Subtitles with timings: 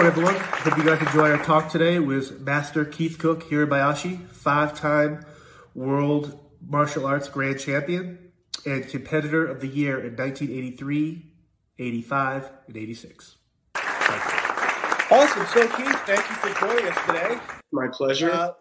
[0.00, 0.36] Hello, everyone.
[0.36, 5.26] Hope you guys enjoy our talk today with Master Keith Cooke Hirabayashi, five-time
[5.74, 8.32] world martial arts grand champion
[8.64, 11.26] and competitor of the year in 1983,
[11.78, 13.36] 85, and 86.
[15.10, 15.46] Awesome.
[15.48, 17.38] So, Keith, thank you for joining us today.
[17.70, 18.30] My pleasure.
[18.30, 18.52] Uh,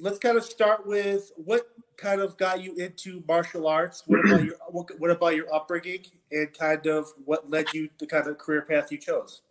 [0.00, 4.02] let's kind of start with what kind of got you into martial arts.
[4.04, 8.06] What about your what, what about your upbringing, and kind of what led you the
[8.08, 9.42] kind of career path you chose?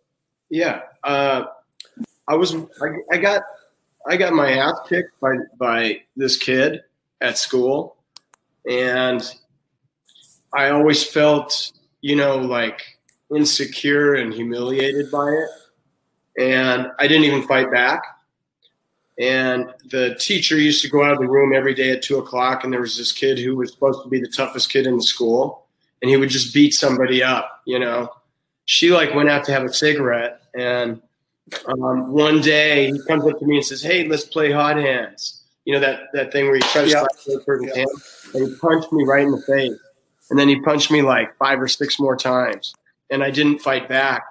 [0.50, 1.44] Yeah, uh,
[2.26, 3.42] I was I, I got
[4.06, 6.80] I got my ass kicked by by this kid
[7.20, 7.96] at school,
[8.68, 9.22] and
[10.56, 12.82] I always felt you know like
[13.34, 15.48] insecure and humiliated by it,
[16.38, 18.02] and I didn't even fight back.
[19.20, 22.62] And the teacher used to go out of the room every day at two o'clock,
[22.62, 25.02] and there was this kid who was supposed to be the toughest kid in the
[25.02, 25.66] school,
[26.00, 28.10] and he would just beat somebody up, you know.
[28.66, 31.00] She like went out to have a cigarette, and
[31.66, 35.44] um, one day he comes up to me and says, "Hey, let's play hot hands."
[35.64, 37.00] You know that that thing where you try to yeah.
[37.00, 37.78] slap the person's yeah.
[37.78, 37.88] hand,
[38.34, 39.78] and he punched me right in the face,
[40.30, 42.74] and then he punched me like five or six more times,
[43.10, 44.24] and I didn't fight back,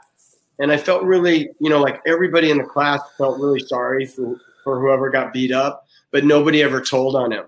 [0.60, 4.40] and I felt really, you know, like everybody in the class felt really sorry for
[4.64, 7.46] for whoever got beat up, but nobody ever told on him,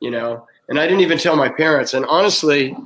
[0.00, 0.46] you know.
[0.68, 1.94] And I didn't even tell my parents.
[1.94, 2.76] And honestly,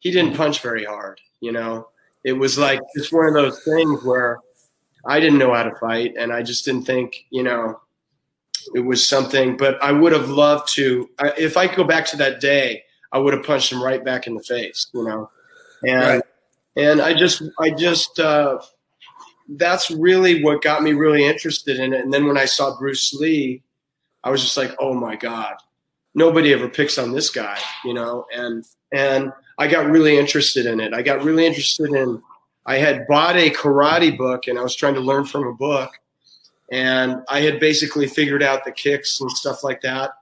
[0.00, 1.88] he didn't punch very hard, you know.
[2.24, 4.38] It was like it's one of those things where
[5.04, 7.80] I didn't know how to fight, and I just didn't think, you know,
[8.74, 9.56] it was something.
[9.56, 11.08] But I would have loved to.
[11.36, 14.26] If I could go back to that day, I would have punched him right back
[14.26, 15.30] in the face, you know.
[15.86, 16.22] And right.
[16.76, 18.60] and I just I just uh,
[19.48, 22.04] that's really what got me really interested in it.
[22.04, 23.62] And then when I saw Bruce Lee,
[24.24, 25.54] I was just like, oh my God,
[26.14, 28.26] nobody ever picks on this guy, you know?
[28.34, 30.94] And, and I got really interested in it.
[30.94, 32.22] I got really interested in,
[32.66, 35.90] I had bought a karate book and I was trying to learn from a book.
[36.70, 40.12] And I had basically figured out the kicks and stuff like that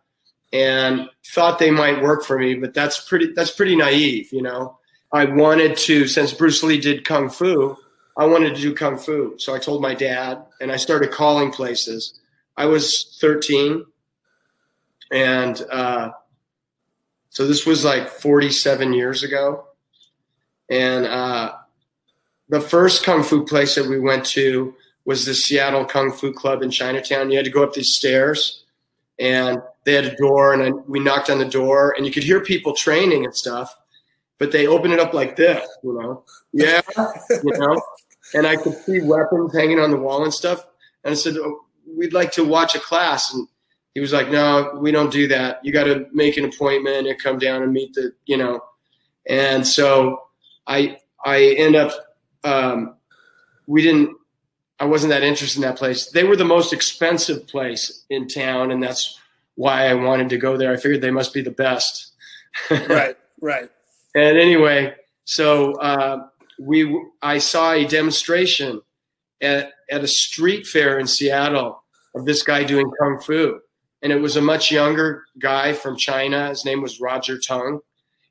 [0.52, 4.78] and thought they might work for me, but that's pretty, that's pretty naive, you know?
[5.12, 7.76] I wanted to, since Bruce Lee did Kung Fu,
[8.20, 9.34] I wanted to do kung fu.
[9.38, 12.20] So I told my dad and I started calling places.
[12.56, 13.84] I was 13.
[15.10, 16.10] And uh,
[17.30, 19.64] so this was like 47 years ago.
[20.68, 21.54] And uh,
[22.48, 24.74] the first kung fu place that we went to
[25.04, 27.30] was the Seattle Kung Fu Club in Chinatown.
[27.30, 28.64] You had to go up these stairs
[29.18, 32.22] and they had a door and I, we knocked on the door and you could
[32.22, 33.74] hear people training and stuff
[34.40, 36.24] but they opened it up like this, you know.
[36.52, 36.80] Yeah,
[37.30, 37.80] you know.
[38.34, 40.66] And I could see weapons hanging on the wall and stuff.
[41.04, 43.46] And I said, oh, "We'd like to watch a class." And
[43.94, 45.64] he was like, "No, we don't do that.
[45.64, 48.60] You got to make an appointment and come down and meet the, you know."
[49.28, 50.22] And so
[50.66, 51.92] I I end up
[52.44, 52.96] um,
[53.66, 54.16] we didn't
[54.80, 56.10] I wasn't that interested in that place.
[56.10, 59.18] They were the most expensive place in town, and that's
[59.54, 60.72] why I wanted to go there.
[60.72, 62.14] I figured they must be the best.
[62.70, 63.68] right, right.
[64.14, 66.26] And anyway, so uh,
[66.58, 68.80] we I saw a demonstration
[69.42, 71.84] at, at a street fair in Seattle
[72.14, 73.60] of this guy doing kung fu,
[74.02, 76.48] and it was a much younger guy from China.
[76.48, 77.80] His name was Roger Tung,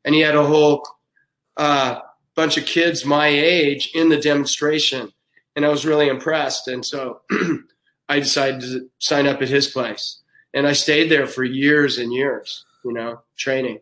[0.04, 0.88] and he had a whole
[1.58, 2.00] uh,
[2.36, 5.12] bunch of kids my age in the demonstration,
[5.56, 6.68] and I was really impressed.
[6.68, 7.22] And so
[8.10, 10.22] I decided to sign up at his place,
[10.54, 13.80] and I stayed there for years and years, you know, training.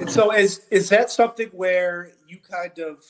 [0.00, 3.04] And so is is that something where you kind of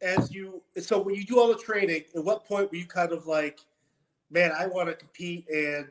[0.00, 3.12] as you so when you do all the training, at what point were you kind
[3.12, 3.60] of like,
[4.30, 5.88] man, I want to compete and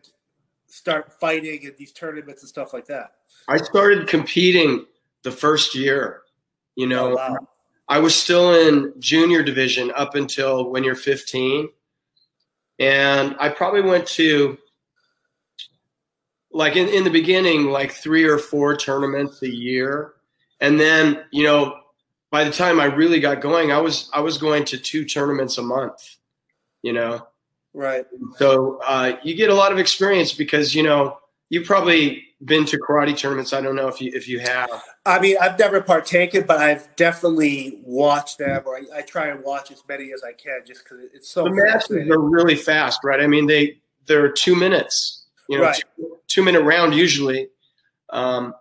[0.67, 3.11] start fighting in these tournaments and stuff like that?
[3.47, 4.85] I started competing
[5.23, 6.21] the first year.
[6.75, 7.37] You know, oh, wow.
[7.87, 11.69] I was still in junior division up until when you're 15.
[12.79, 14.57] And I probably went to
[16.51, 20.13] like in, in the beginning, like three or four tournaments a year.
[20.59, 21.79] And then, you know,
[22.31, 25.57] by the time I really got going, I was I was going to two tournaments
[25.57, 26.17] a month,
[26.81, 27.27] you know.
[27.77, 28.05] Right.
[28.37, 31.19] So uh, you get a lot of experience because you know
[31.49, 33.53] you've probably been to karate tournaments.
[33.53, 34.69] I don't know if you if you have.
[35.05, 39.43] I mean, I've never partaken, but I've definitely watched them, or I, I try and
[39.43, 41.43] watch as many as I can, just because it's so.
[41.43, 43.21] The matches are really fast, right?
[43.21, 45.83] I mean, they they're two minutes you know, right.
[45.97, 47.49] two, two, minute round usually.
[48.09, 48.53] Um,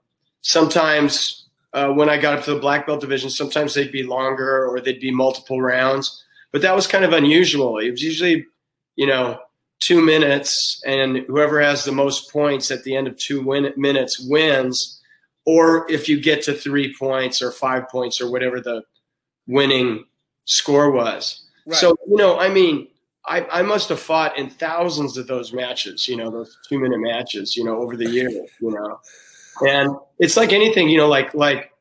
[0.42, 4.66] sometimes uh, when I got up to the black belt division, sometimes they'd be longer
[4.66, 7.78] or they'd be multiple rounds, but that was kind of unusual.
[7.78, 8.46] It was usually,
[8.96, 9.38] you know,
[9.78, 14.18] two minutes, and whoever has the most points at the end of two win- minutes
[14.20, 15.00] wins.
[15.44, 18.82] Or if you get to three points or five points or whatever the
[19.46, 20.04] winning
[20.44, 21.44] score was.
[21.66, 21.76] Right.
[21.76, 22.88] So you know, I mean,
[23.26, 27.00] I, I must have fought in thousands of those matches, you know, those two minute
[27.00, 29.00] matches, you know, over the years, you know.
[29.66, 31.72] And it's like anything, you know, like like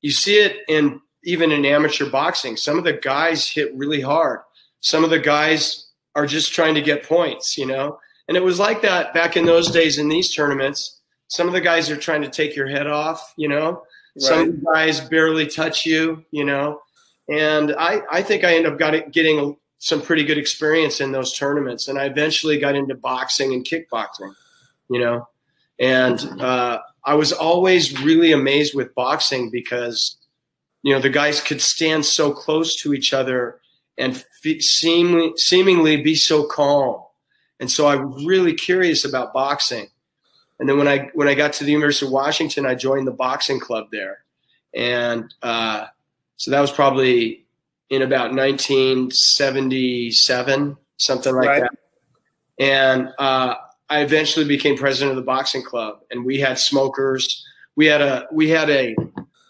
[0.00, 2.56] you see it in even in amateur boxing.
[2.56, 4.40] Some of the guys hit really hard.
[4.80, 7.98] Some of the guys are just trying to get points, you know.
[8.28, 11.00] And it was like that back in those days in these tournaments.
[11.28, 13.82] Some of the guys are trying to take your head off, you know.
[14.14, 14.22] Right.
[14.22, 16.80] Some guys barely touch you, you know.
[17.28, 21.12] And I, I think I ended up got it, getting some pretty good experience in
[21.12, 21.88] those tournaments.
[21.88, 24.34] And I eventually got into boxing and kickboxing,
[24.90, 25.28] you know.
[25.78, 30.16] And uh, I was always really amazed with boxing because,
[30.82, 33.61] you know, the guys could stand so close to each other
[34.02, 34.22] and
[34.60, 37.00] seem, seemingly be so calm.
[37.60, 39.86] And so I was really curious about boxing.
[40.58, 43.12] And then when I when I got to the University of Washington, I joined the
[43.12, 44.22] boxing club there,
[44.72, 45.86] and uh,
[46.36, 47.44] so that was probably
[47.90, 51.62] in about 1977, something like right.
[51.62, 51.72] that.
[52.60, 53.56] And uh,
[53.90, 57.44] I eventually became president of the boxing club, and we had smokers.
[57.74, 58.94] We had a we had a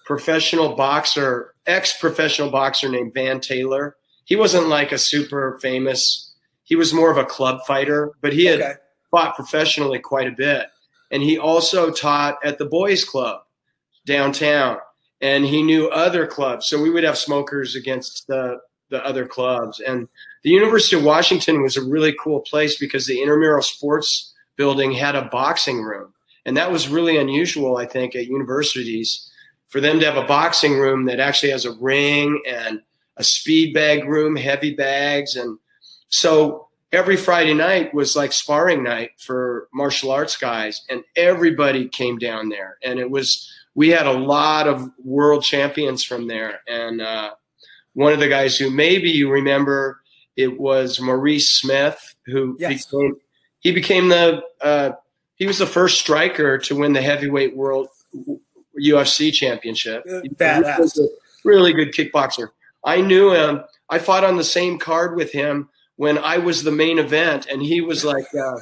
[0.07, 3.99] professional boxer, ex professional boxer named Van Taylor.
[4.25, 6.33] He wasn't like a super famous.
[6.65, 8.75] He was more of a club fighter, but he had okay.
[9.11, 10.67] fought professionally quite a bit.
[11.11, 13.43] And he also taught at the boys' club
[14.07, 14.79] downtown,
[15.21, 16.67] and he knew other clubs.
[16.67, 18.61] So we would have smokers against the
[18.93, 19.81] the other clubs.
[19.81, 20.07] And
[20.45, 25.17] the University of Washington was a really cool place because the intramural sports building had
[25.17, 26.15] a boxing room.
[26.45, 29.29] And that was really unusual, I think, at universities
[29.69, 32.83] for them to have a boxing room that actually has a ring and
[33.17, 35.37] a speed bag room, heavy bags.
[35.37, 35.59] And
[36.09, 42.19] so every Friday night was like sparring night for martial arts guys, and everybody came
[42.19, 42.79] down there.
[42.83, 46.61] And it was, we had a lot of world champions from there.
[46.69, 47.33] And uh,
[47.95, 50.01] one of the guys who maybe you remember,
[50.37, 52.87] it was Maurice Smith, who yes.
[52.87, 53.17] became
[53.63, 54.93] he became the uh,
[55.37, 57.89] he was the first striker to win the heavyweight world
[58.79, 60.05] UFC championship.
[60.05, 60.77] Badass.
[60.77, 61.09] He was a
[61.45, 62.49] really good kickboxer.
[62.85, 63.63] I knew him.
[63.89, 67.63] I fought on the same card with him when I was the main event, and
[67.63, 68.59] he was like, uh,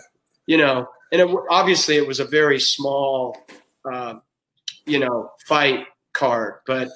[0.47, 3.37] you know, and it, obviously it was a very small,
[3.91, 4.15] uh,
[4.87, 6.89] you know, fight card, but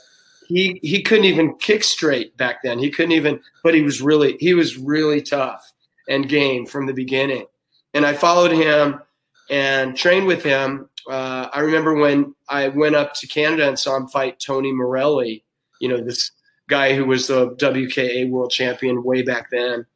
[0.49, 2.79] he he couldn't even kick straight back then.
[2.79, 5.73] He couldn't even, but he was really he was really tough
[6.09, 7.47] and game from the beginning
[7.95, 9.01] and I followed him
[9.49, 10.91] and trained with him.
[11.09, 15.45] Uh, I remember when I went up to Canada and saw him fight Tony Morelli,
[15.81, 16.33] you know, this
[16.69, 19.87] guy who was the WKA world champion way back then.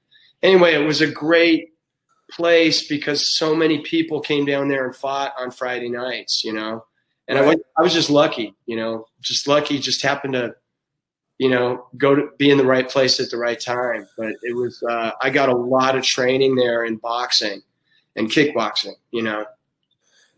[0.42, 1.72] Anyway, it was a great
[2.30, 6.84] place because so many people came down there and fought on Friday nights, you know.
[7.26, 10.54] And I went I was just lucky, you know, just lucky, just happened to,
[11.36, 14.08] you know, go to be in the right place at the right time.
[14.16, 17.62] But it was uh, I got a lot of training there in boxing
[18.16, 19.44] and kickboxing, you know.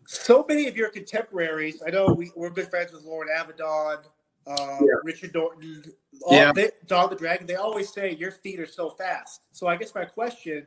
[0.05, 3.99] So many of your contemporaries, I know we, we're good friends with Loren Avedon,
[4.47, 4.87] uh, yeah.
[5.03, 5.83] Richard Norton,
[6.23, 6.51] all, yeah.
[6.51, 7.47] they, Don the Dragon.
[7.47, 9.41] They always say your feet are so fast.
[9.51, 10.65] So I guess my question: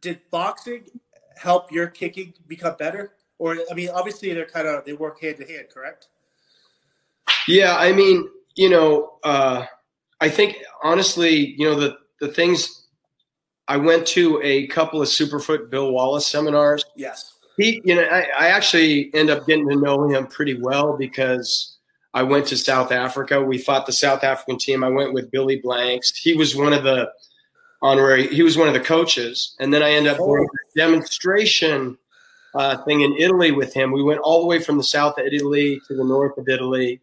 [0.00, 0.84] Did boxing
[1.36, 3.12] help your kicking become better?
[3.38, 6.08] Or I mean, obviously they're kind of they work hand to hand, correct?
[7.48, 9.66] Yeah, I mean, you know, uh,
[10.20, 12.86] I think honestly, you know, the the things
[13.68, 16.84] I went to a couple of Superfoot Bill Wallace seminars.
[16.96, 17.32] Yes.
[17.56, 21.73] He, you know, I, I actually end up getting to know him pretty well because
[22.14, 23.42] I went to South Africa.
[23.42, 24.82] We fought the South African team.
[24.82, 26.16] I went with Billy Blanks.
[26.16, 27.10] He was one of the
[27.82, 28.28] honorary.
[28.28, 30.26] He was one of the coaches, and then I ended up oh.
[30.26, 31.98] going a demonstration
[32.54, 33.92] uh, thing in Italy with him.
[33.92, 37.00] We went all the way from the south of Italy to the north of Italy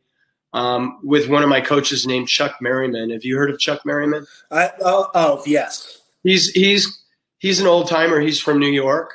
[0.54, 3.10] um, with one of my coaches named Chuck Merriman.
[3.12, 4.26] Have you heard of Chuck Merriman?
[4.50, 7.04] I, oh, oh yes he's he's
[7.40, 8.20] he's an old timer.
[8.20, 9.14] He's from New York,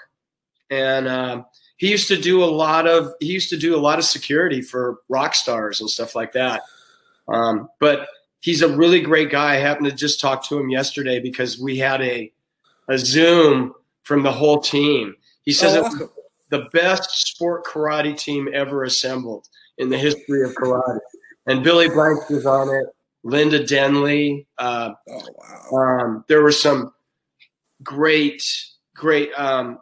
[0.71, 1.43] and uh,
[1.76, 4.62] he used to do a lot of he used to do a lot of security
[4.62, 6.62] for rock stars and stuff like that.
[7.28, 8.09] Um, but
[8.40, 9.54] he's a really great guy.
[9.54, 12.33] I happened to just talk to him yesterday because we had a
[12.88, 15.14] a Zoom from the whole team.
[15.42, 16.11] He says oh, awesome.
[16.50, 20.99] the best sport karate team ever assembled in the history of karate.
[21.47, 22.87] And Billy Blanks was on it.
[23.23, 24.47] Linda Denley.
[24.56, 25.28] Uh, oh,
[25.73, 25.99] wow.
[25.99, 26.92] Um, there were some
[27.83, 28.42] great,
[28.95, 29.78] great um,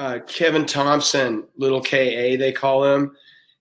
[0.00, 3.14] uh, Kevin Thompson, little KA, they call him.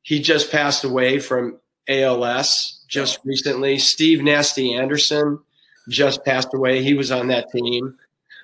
[0.03, 3.77] He just passed away from ALS just recently.
[3.77, 5.39] Steve Nasty Anderson
[5.89, 6.81] just passed away.
[6.81, 7.97] He was on that team.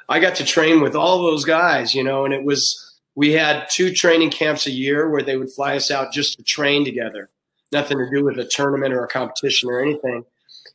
[0.09, 3.69] I got to train with all those guys, you know, and it was, we had
[3.71, 7.29] two training camps a year where they would fly us out just to train together.
[7.71, 10.25] Nothing to do with a tournament or a competition or anything.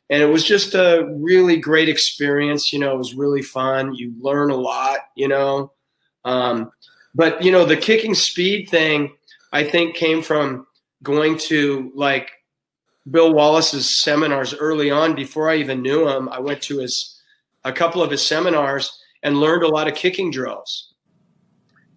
[0.09, 2.73] and it was just a really great experience.
[2.73, 3.93] You know, it was really fun.
[3.93, 5.01] You learn a lot.
[5.15, 5.71] You know,
[6.25, 6.71] um,
[7.15, 9.13] but you know, the kicking speed thing,
[9.51, 10.67] I think, came from
[11.03, 12.31] going to like
[13.09, 15.15] Bill Wallace's seminars early on.
[15.15, 17.19] Before I even knew him, I went to his
[17.63, 20.93] a couple of his seminars and learned a lot of kicking drills.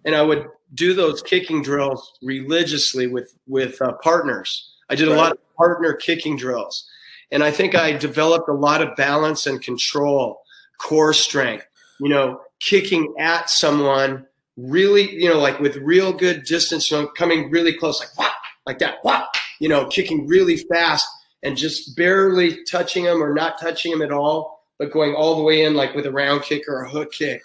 [0.03, 4.71] And I would do those kicking drills religiously with with uh, partners.
[4.89, 6.87] I did a lot of partner kicking drills,
[7.31, 10.41] and I think I developed a lot of balance and control,
[10.79, 11.65] core strength.
[11.99, 17.51] You know, kicking at someone really, you know, like with real good distance, know, coming
[17.51, 18.33] really close, like what,
[18.65, 19.27] like that, what,
[19.59, 21.07] you know, kicking really fast
[21.43, 25.43] and just barely touching them or not touching them at all, but going all the
[25.43, 27.41] way in, like with a round kick or a hook kick,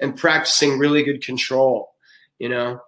[0.00, 1.90] and practicing really good control,
[2.38, 2.80] you know,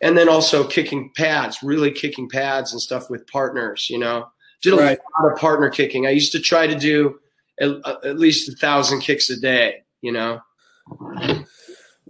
[0.00, 4.26] and then also kicking pads, really kicking pads and stuff with partners, you know.
[4.62, 4.98] Did a right.
[5.20, 6.06] lot of partner kicking.
[6.06, 7.18] I used to try to do
[7.60, 7.70] at,
[8.04, 10.40] at least a thousand kicks a day, you know.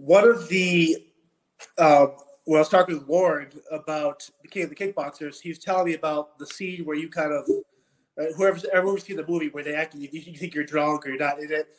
[0.03, 0.97] One of the
[1.77, 2.07] uh,
[2.43, 5.85] when I was talking with Loren about the King of the Kickboxers, he was telling
[5.85, 7.45] me about the scene where you kind of
[8.19, 11.09] uh, whoever's everyone's seen the movie where they actually you, you think you're drunk or
[11.09, 11.69] you're not in it,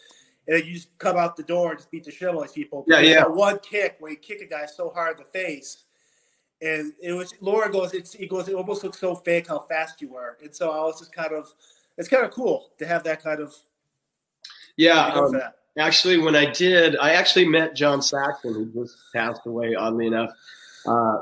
[0.49, 2.55] and then you just come out the door and just beat the shit out of
[2.55, 2.83] people.
[2.89, 3.25] Yeah, yeah.
[3.27, 5.85] One kick where you kick a guy so hard in the face,
[6.63, 10.01] and it was Loren goes, it's it goes, it almost looks so fake how fast
[10.01, 11.53] you were, and so I was just kind of,
[11.99, 13.55] it's kind of cool to have that kind of.
[14.79, 15.09] Yeah.
[15.09, 15.39] Um,
[15.79, 20.31] actually, when I did, I actually met John Saxon, who just passed away, oddly enough.
[20.87, 21.19] Uh,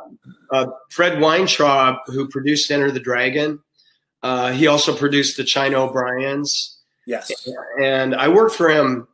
[0.51, 3.61] uh, Fred Weintraub, who produced Enter the Dragon,
[4.23, 6.79] uh, he also produced the China O'Briens.
[7.07, 7.31] Yes.
[7.81, 9.09] And I worked for him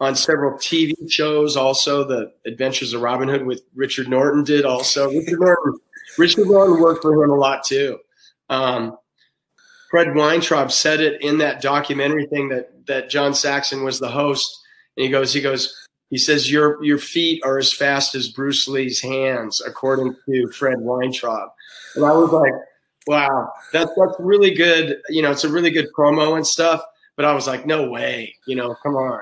[0.00, 5.10] on several TV shows, also the Adventures of Robin Hood with Richard Norton did also.
[5.10, 5.78] Richard Norton,
[6.18, 7.98] Richard Norton worked for him a lot too.
[8.50, 8.98] Um,
[9.90, 14.61] Fred Weintraub said it in that documentary thing that that John Saxon was the host
[14.96, 15.74] and he goes, he goes,
[16.10, 20.78] he says, your your feet are as fast as Bruce Lee's hands, according to Fred
[20.78, 21.50] Weintraub.
[21.94, 22.52] And I was like,
[23.06, 25.00] wow, that's that's really good.
[25.08, 26.82] You know, it's a really good promo and stuff.
[27.16, 29.20] But I was like, no way, you know, come on.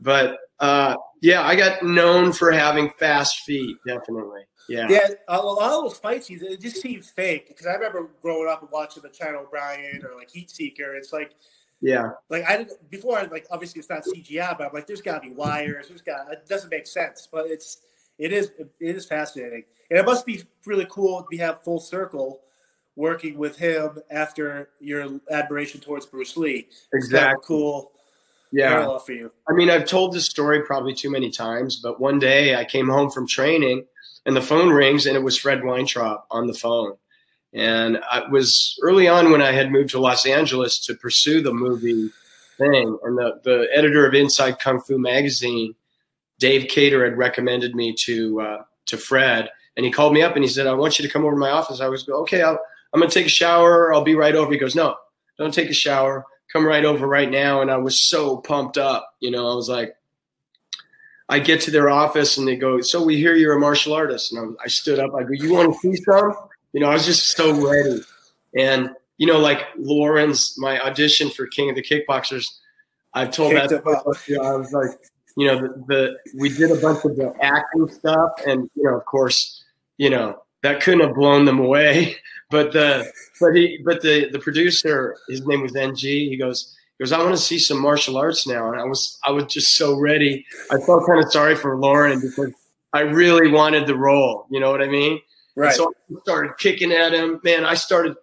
[0.00, 4.42] But uh, yeah, I got known for having fast feet, definitely.
[4.68, 4.86] Yeah.
[4.88, 7.48] Yeah, a lot of those fights, it just seems fake.
[7.48, 10.94] Because I remember growing up and watching the China O'Brien or like Heat Seeker.
[10.94, 11.34] It's like
[11.82, 12.10] yeah.
[12.30, 13.18] Like I didn't before.
[13.18, 15.88] I like obviously it's not CGI, but I'm like, there's got to be wires.
[15.88, 17.78] There's got it doesn't make sense, but it's
[18.18, 22.40] it is it is fascinating, and it must be really cool to have full circle
[22.94, 26.68] working with him after your admiration towards Bruce Lee.
[26.94, 27.42] Exactly.
[27.44, 27.92] cool.
[28.52, 28.98] Yeah.
[28.98, 29.32] For you.
[29.48, 32.86] I mean, I've told this story probably too many times, but one day I came
[32.86, 33.86] home from training
[34.26, 36.92] and the phone rings and it was Fred Weintraub on the phone.
[37.54, 41.52] And I was early on when I had moved to Los Angeles to pursue the
[41.52, 42.10] movie
[42.56, 42.98] thing.
[43.02, 45.74] And the, the editor of Inside Kung Fu magazine,
[46.38, 49.50] Dave Cater, had recommended me to uh, to Fred.
[49.76, 51.38] And he called me up and he said, I want you to come over to
[51.38, 51.80] my office.
[51.80, 52.58] I was, okay, I'll,
[52.92, 53.92] I'm going to take a shower.
[53.92, 54.52] I'll be right over.
[54.52, 54.96] He goes, no,
[55.38, 56.26] don't take a shower.
[56.52, 57.62] Come right over right now.
[57.62, 59.14] And I was so pumped up.
[59.20, 59.96] You know, I was like,
[61.28, 64.32] I get to their office and they go, so we hear you're a martial artist.
[64.32, 65.14] And I, I stood up.
[65.14, 66.34] I go, you want to see some?
[66.72, 68.02] You know, I was just so ready.
[68.56, 72.46] And, you know, like Loren's, my audition for King of the Kickboxers,
[73.14, 74.22] I've told Kicked that.
[74.26, 74.90] You know, I was like,
[75.36, 78.30] you know, the, the, we did a bunch of the acting stuff.
[78.46, 79.62] And, you know, of course,
[79.98, 82.16] you know, that couldn't have blown them away.
[82.50, 83.10] But the,
[83.40, 86.00] but he, but the, the producer, his name was NG.
[86.00, 88.70] He goes, he goes, I want to see some martial arts now.
[88.70, 90.44] And I was, I was just so ready.
[90.70, 92.52] I felt kind of sorry for Loren because
[92.92, 94.46] I really wanted the role.
[94.50, 95.18] You know what I mean?
[95.54, 95.68] Right.
[95.68, 97.40] And so I started kicking at him.
[97.44, 98.16] Man, I started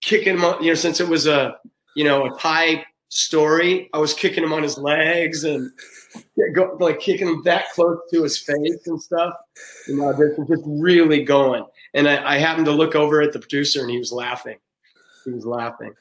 [0.00, 0.44] kicking him.
[0.44, 1.56] On, you know, since it was a
[1.94, 5.70] you know a Thai story, I was kicking him on his legs and
[6.54, 9.34] go, like kicking him that close to his face and stuff.
[9.88, 11.64] You know, just, just really going.
[11.94, 14.58] And I, I happened to look over at the producer, and he was laughing.
[15.24, 15.94] He was laughing.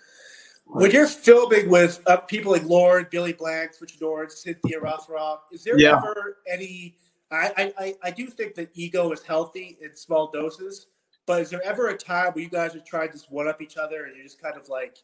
[0.67, 5.63] When you're filming with uh, people like Lord, Billy Blanks, Richard Norton, Cynthia Rothrock, is
[5.63, 5.97] there yeah.
[5.97, 6.95] ever any
[7.35, 10.87] I, I, I do think that ego is healthy in small doses,
[11.25, 13.77] but is there ever a time where you guys are trying to one up each
[13.77, 14.97] other and you're just kind of like,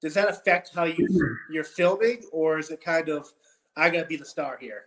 [0.00, 3.32] does that affect how you you're filming, or is it kind of
[3.76, 4.84] I gotta be the star here?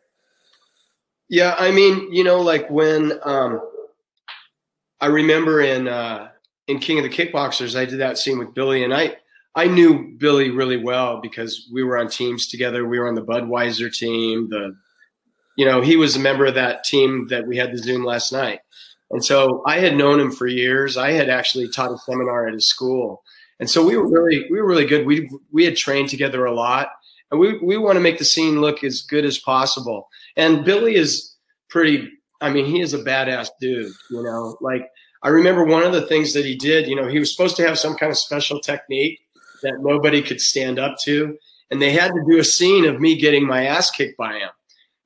[1.29, 3.61] Yeah, I mean, you know, like when um,
[5.01, 6.29] I remember in uh,
[6.67, 9.17] in King of the Kickboxers, I did that scene with Billy, and I
[9.55, 12.87] I knew Billy really well because we were on teams together.
[12.87, 14.77] We were on the Budweiser team, the
[15.57, 18.31] you know, he was a member of that team that we had the Zoom last
[18.31, 18.59] night.
[19.11, 20.97] And so I had known him for years.
[20.97, 23.23] I had actually taught a seminar at his school.
[23.59, 25.05] And so we were really, we were really good.
[25.05, 26.89] We, we had trained together a lot
[27.31, 30.07] and we we want to make the scene look as good as possible.
[30.35, 31.35] And Billy is
[31.69, 32.09] pretty.
[32.39, 33.91] I mean, he is a badass dude.
[34.11, 34.87] You know, like
[35.23, 36.87] I remember one of the things that he did.
[36.87, 39.19] You know, he was supposed to have some kind of special technique
[39.63, 41.35] that nobody could stand up to,
[41.71, 44.49] and they had to do a scene of me getting my ass kicked by him,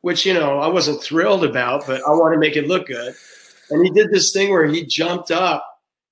[0.02, 3.16] which you know I wasn't thrilled about, but I want to make it look good.
[3.70, 5.66] And he did this thing where he jumped up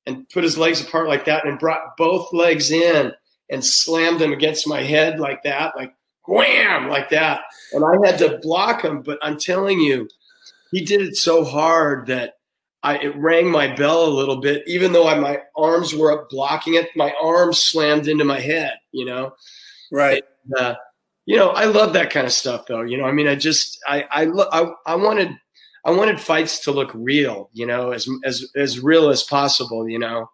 [0.05, 3.11] and put his legs apart like that and brought both legs in
[3.49, 5.93] and slammed them against my head like that, like
[6.27, 7.41] wham, like that.
[7.73, 10.07] And I had to block him, but I'm telling you,
[10.71, 12.35] he did it so hard that
[12.81, 16.29] I it rang my bell a little bit, even though I, my arms were up
[16.29, 16.89] blocking it.
[16.95, 19.33] My arms slammed into my head, you know.
[19.91, 20.23] Right.
[20.45, 20.75] And, uh,
[21.29, 22.81] you know, I love that kind of stuff, though.
[22.81, 25.29] You know, I mean, I just, I, I, I, I wanted,
[25.85, 29.99] I wanted fights to look real, you know, as as as real as possible, you
[29.99, 30.31] know,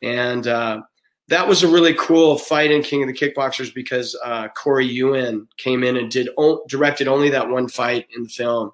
[0.00, 0.80] and uh,
[1.28, 5.46] that was a really cool fight in King of the Kickboxers because uh, Corey Yuen
[5.58, 8.72] came in and did o- directed only that one fight in the film,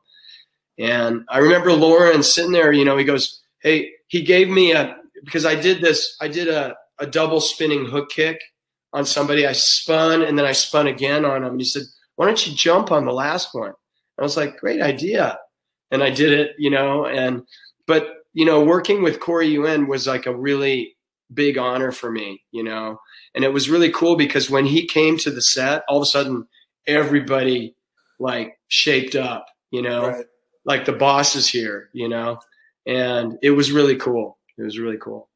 [0.78, 4.98] and I remember Loren sitting there, you know, he goes, "Hey," he gave me a
[5.24, 8.40] because I did this, I did a a double spinning hook kick
[8.92, 9.46] on somebody.
[9.46, 11.82] I spun and then I spun again on him, and he said,
[12.16, 13.72] "Why don't you jump on the last one?"
[14.18, 15.38] I was like, "Great idea,"
[15.90, 17.42] and I did it, you know, and
[17.86, 20.94] but you know, working with Corey Yuen was like a really
[21.32, 23.00] big honor for me, you know.
[23.34, 26.06] And it was really cool because when he came to the set, all of a
[26.06, 26.46] sudden
[26.86, 27.74] everybody
[28.18, 30.26] like shaped up, you know, Right.
[30.64, 32.38] like the boss is here, you know.
[32.86, 34.38] And it was really cool.
[34.58, 35.28] It was really cool.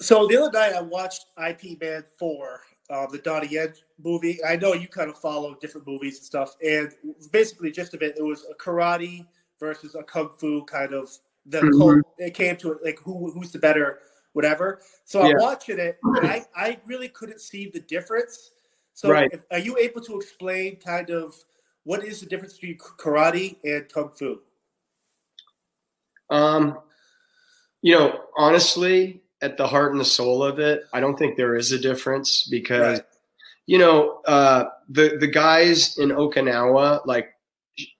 [0.00, 4.38] So the other night I watched Ip Man Four, uh, the Donnie Yen movie.
[4.44, 6.92] I know you kind of follow different movies and stuff, and
[7.32, 9.26] basically just of it, it was a karate
[9.58, 11.10] versus a kung fu kind of.
[11.48, 11.78] The Mhm.
[11.78, 14.00] cult, it came to it like who who's the better,
[14.32, 14.80] whatever.
[15.04, 18.50] So I'm watching it, and I I really couldn't see the difference.
[18.94, 19.30] So Right.
[19.32, 21.36] if, are you able to explain kind of
[21.84, 24.40] what is the difference between karate and kung fu?
[26.30, 26.78] Um,
[27.82, 31.56] you know, honestly, at the heart and the soul of it, I don't think there
[31.56, 33.02] is a difference because Right.
[33.66, 37.28] you know, uh, the the guys in Okinawa, like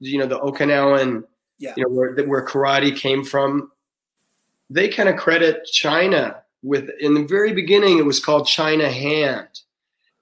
[0.01, 1.25] you know, the Okinawan,
[1.59, 1.75] Yeah.
[1.77, 3.71] you know, where where karate came from,
[4.71, 6.89] they kind of credit China with.
[7.01, 9.49] In the very beginning, it was called China Hand,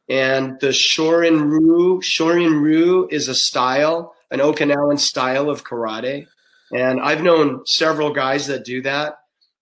[0.08, 2.00] and the Shorin Ryu.
[2.02, 6.26] Shorin Ryu is a style, an Okinawan style of karate,
[6.72, 9.18] and I've known several guys that do that,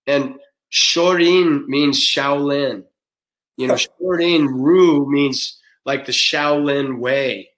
[0.07, 0.37] and
[0.73, 2.85] Shorin means Shaolin.
[3.57, 7.51] You know, Shorin Ryu means like the Shaolin way.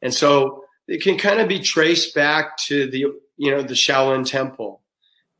[0.00, 3.06] And so it can kind of be traced back to the,
[3.36, 4.80] you know, the Shaolin temple.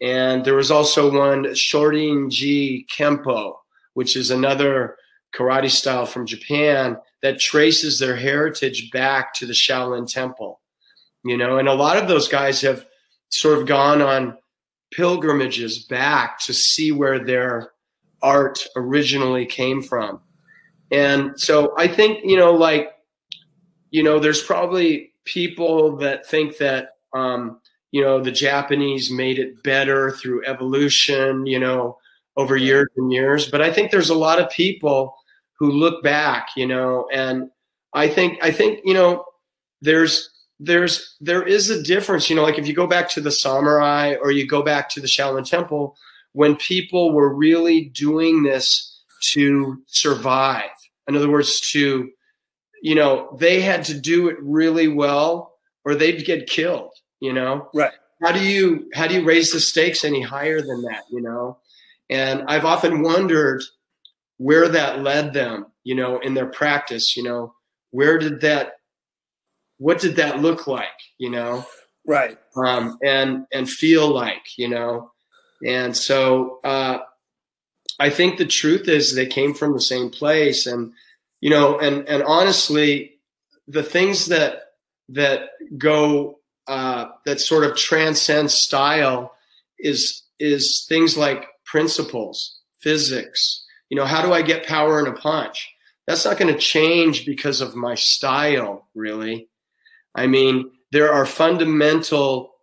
[0.01, 3.55] And there was also one Shorin Ji Kempo,
[3.95, 4.97] which is another
[5.35, 10.61] karate style from Japan that traces their heritage back to the Shaolin temple.
[11.25, 12.85] You know, and a lot of those guys have
[13.29, 14.37] sort of gone on
[14.93, 17.73] pilgrimages back to see where their
[18.23, 20.21] art originally came from.
[20.91, 22.93] And so I think, you know, like,
[23.91, 29.63] you know, there's probably people that think that, um, you know, the Japanese made it
[29.63, 31.99] better through evolution, you know,
[32.37, 33.51] over years and years.
[33.51, 35.15] But I think there's a lot of people
[35.59, 37.51] who look back, you know, and
[37.93, 39.25] I think, I think, you know,
[39.81, 40.32] there's,
[40.65, 44.15] there's, there is a difference, you know, like if you go back to the samurai
[44.23, 45.97] or you go back to the Shaolin Temple,
[46.33, 49.01] when people were really doing this
[49.33, 50.71] to survive.
[51.09, 52.11] In other words, to,
[52.83, 57.69] you know, they had to do it really well or they'd get killed, you know?
[57.75, 57.93] Right.
[58.23, 61.59] How do you how do you raise the stakes any higher than that, you know?
[62.09, 63.63] And I've often wondered
[64.37, 67.55] where that led them, you know, in their practice, you know,
[67.91, 68.75] where did that
[69.83, 71.67] what did that look like, you know?
[72.07, 72.37] Right.
[72.57, 75.13] um, and and feel like you know
[75.65, 76.99] and so uh,
[78.01, 80.93] i think the truth is they came from the same place and
[81.41, 83.21] you know and and honestly
[83.69, 84.63] the things that
[85.09, 89.35] that go uh, that sort of transcend style
[89.79, 95.13] is is things like principles physics you know how do i get power in a
[95.13, 95.73] punch
[96.09, 99.49] that's not going to change because of my style really
[100.15, 102.55] i mean there are fundamental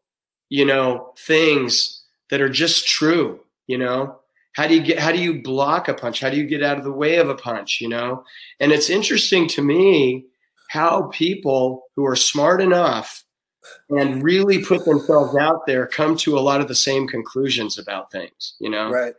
[0.49, 4.17] you know things that are just true you know
[4.53, 6.77] how do you get how do you block a punch how do you get out
[6.77, 8.23] of the way of a punch you know
[8.59, 10.25] and it's interesting to me
[10.69, 13.23] how people who are smart enough
[13.89, 18.11] and really put themselves out there come to a lot of the same conclusions about
[18.11, 19.13] things you know Right.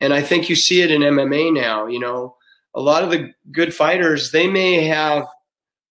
[0.00, 1.86] and I think you see it in MMA now.
[1.86, 2.36] You know,
[2.74, 5.26] a lot of the good fighters they may have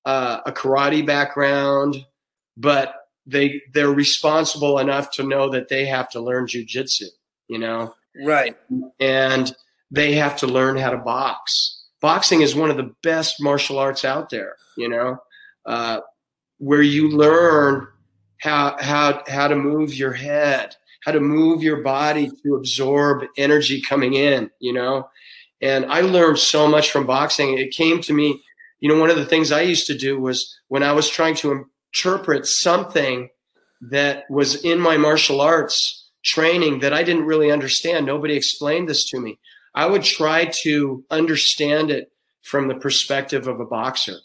[0.05, 2.05] uh, a karate background,
[2.57, 7.05] but they they're responsible enough to know that they have to learn jujitsu,
[7.47, 7.93] you know,
[8.25, 8.55] right?
[8.99, 9.53] And
[9.91, 11.85] they have to learn how to box.
[12.01, 15.17] Boxing is one of the best martial arts out there, you know,
[15.65, 15.99] uh,
[16.57, 17.87] where you learn
[18.39, 23.81] how how how to move your head, how to move your body to absorb energy
[23.81, 25.07] coming in, you know.
[25.61, 27.57] And I learned so much from boxing.
[27.57, 28.41] It came to me,
[28.81, 31.35] you know, one of the things I used to do was when I was trying
[31.35, 33.29] to interpret something
[33.89, 38.05] that was in my martial arts training that I didn't really understand.
[38.05, 39.39] Nobody explained this to me.
[39.73, 42.11] I would try to understand it
[42.43, 44.17] from the perspective of a boxer,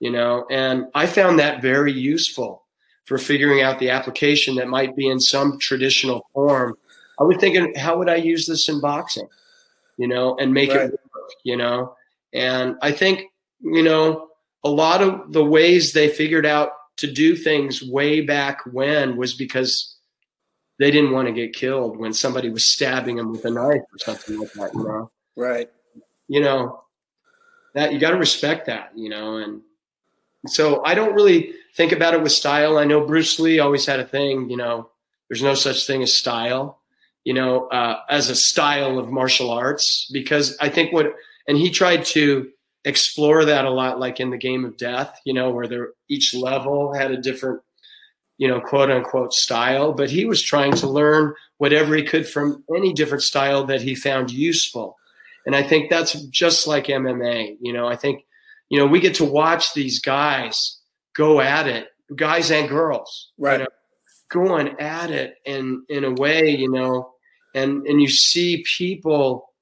[0.00, 2.64] you know, and I found that very useful
[3.04, 6.74] for figuring out the application that might be in some traditional form.
[7.20, 9.28] I was thinking, how would I use this in boxing,
[9.98, 10.86] you know, and make right.
[10.86, 11.94] it work, you know?
[12.32, 13.26] And I think,
[13.64, 14.28] you know,
[14.62, 19.34] a lot of the ways they figured out to do things way back when was
[19.34, 19.96] because
[20.78, 23.98] they didn't want to get killed when somebody was stabbing them with a knife or
[23.98, 25.10] something like that, you know?
[25.36, 25.70] Right.
[26.28, 26.82] You know,
[27.74, 29.62] that you got to respect that, you know, and
[30.46, 32.78] so I don't really think about it with style.
[32.78, 34.90] I know Bruce Lee always had a thing, you know,
[35.28, 36.80] there's no such thing as style,
[37.24, 41.14] you know, uh, as a style of martial arts, because I think what,
[41.48, 42.50] and he tried to
[42.84, 46.34] explore that a lot, like in the game of death, you know, where there, each
[46.34, 47.62] level had a different,
[48.36, 52.62] you know, quote unquote style, but he was trying to learn whatever he could from
[52.74, 54.96] any different style that he found useful.
[55.46, 58.24] And I think that's just like MMA, you know, I think,
[58.68, 60.78] you know, we get to watch these guys
[61.14, 63.60] go at it, guys and girls, right?
[63.60, 63.68] You know,
[64.30, 67.12] going at it in in a way, you know,
[67.54, 69.52] and and you see people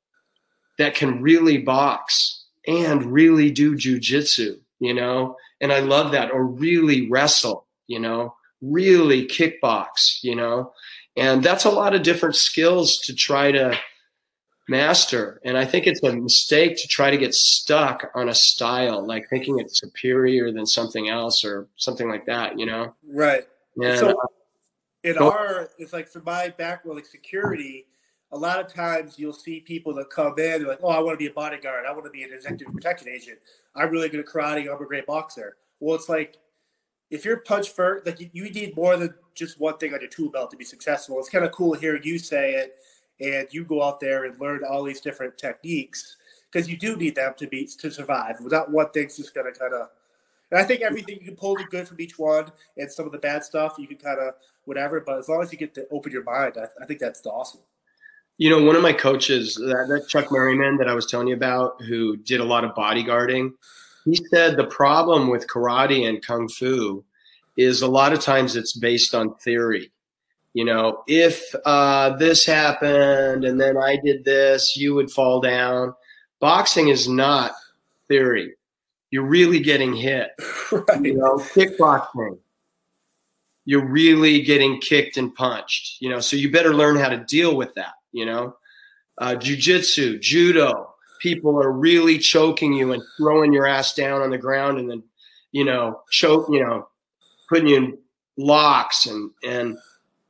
[0.78, 6.44] that can really box and really do jujitsu, you know, and I love that, or
[6.44, 10.72] really wrestle, you know, really kickbox, you know,
[11.16, 13.76] and that's a lot of different skills to try to
[14.68, 15.40] master.
[15.44, 19.28] And I think it's a mistake to try to get stuck on a style, like
[19.28, 22.94] thinking it's superior than something else or something like that, you know?
[23.06, 23.42] Right.
[23.76, 24.14] So
[25.02, 27.86] in our, it's like for my background, like security,
[28.32, 31.22] a lot of times you'll see people that come in like, oh, I want to
[31.22, 31.84] be a bodyguard.
[31.86, 33.38] I want to be an executive protection agent.
[33.76, 34.74] I'm really good at karate.
[34.74, 35.56] I'm a great boxer.
[35.80, 36.38] Well, it's like
[37.10, 40.30] if you're punch first, like you, need more than just one thing on your tool
[40.30, 41.18] belt to be successful.
[41.18, 42.76] It's kind of cool hearing you say it
[43.20, 46.16] and you go out there and learn all these different techniques
[46.50, 48.40] because you do need them to be to survive.
[48.40, 49.88] Without one thing's just gonna kind of.
[50.50, 53.12] And I think everything you can pull the good from each one, and some of
[53.12, 55.00] the bad stuff you can kind of whatever.
[55.00, 57.60] But as long as you get to open your mind, I, I think that's awesome.
[58.38, 61.34] You know, one of my coaches, that, that Chuck Merriman that I was telling you
[61.34, 63.52] about, who did a lot of bodyguarding,
[64.04, 67.04] he said the problem with karate and kung fu
[67.56, 69.92] is a lot of times it's based on theory
[70.54, 75.94] you know, if uh, this happened and then I did this, you would fall down.
[76.40, 77.52] Boxing is not
[78.08, 78.54] theory.
[79.10, 80.30] You're really getting hit.
[80.72, 81.04] Right.
[81.04, 82.38] You know, kickboxing,
[83.66, 86.00] you're really getting kicked and punched.
[86.00, 87.92] You know, so you better learn how to deal with that.
[88.12, 88.56] You know,
[89.18, 94.38] uh, jujitsu, judo, people are really choking you and throwing your ass down on the
[94.38, 95.02] ground and then,
[95.50, 96.88] you know, choke, you know,
[97.48, 97.98] putting you in
[98.38, 99.76] locks and and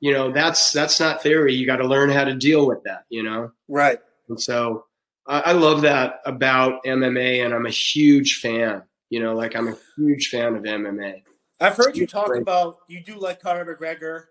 [0.00, 1.54] you know that's that's not theory.
[1.54, 3.52] You got to learn how to deal with that you know?
[3.68, 3.98] Right.
[4.28, 4.86] And so
[5.26, 9.68] I, I, love that about mma and i'm a huge fan you know like i'm
[9.68, 11.22] a huge fan of mma
[11.60, 14.24] i've heard you talk about you do like conor mcgregor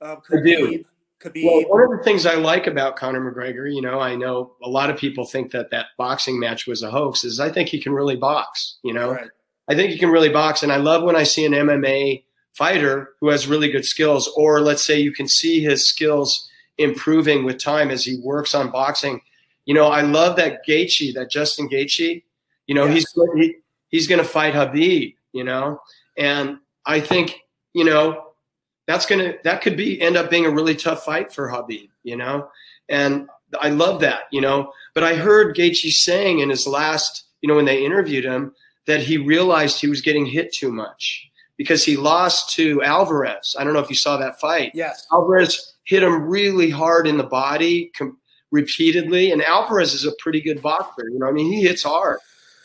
[0.00, 0.84] um, I do.
[1.20, 1.44] Khabib.
[1.44, 4.68] Well, one of the things I like about Conor McGregor, you know, I know a
[4.68, 7.24] lot of people think that that boxing match was a hoax.
[7.24, 8.76] Is I think he can really box.
[8.84, 9.28] You know, right.
[9.68, 13.10] I think he can really box, and I love when I see an MMA fighter
[13.20, 17.58] who has really good skills, or let's say you can see his skills improving with
[17.58, 19.20] time as he works on boxing.
[19.66, 22.22] You know, I love that Gaethje, that Justin Gaethje.
[22.68, 23.56] You know, he's he,
[23.88, 25.16] he's going to fight Khabib.
[25.32, 25.80] You know,
[26.16, 27.40] and I think
[27.72, 28.27] you know
[28.88, 31.90] that's gonna that could be end up being a really tough fight for Khabib.
[32.02, 32.48] You know,
[32.88, 33.28] and
[33.60, 34.22] I love that.
[34.32, 38.24] You know, but I heard Gaethje saying in his last, you know, when they interviewed
[38.24, 38.54] him
[38.86, 43.54] that he realized he was getting hit too much because he lost to Alvarez.
[43.58, 44.72] I don't know if you saw that fight.
[44.74, 45.06] Yes.
[45.12, 48.16] Alvarez hit him really hard in the body com-
[48.50, 51.04] repeatedly, and Alvarez is a pretty good boxer.
[51.10, 52.20] You know, I mean, he hits hard.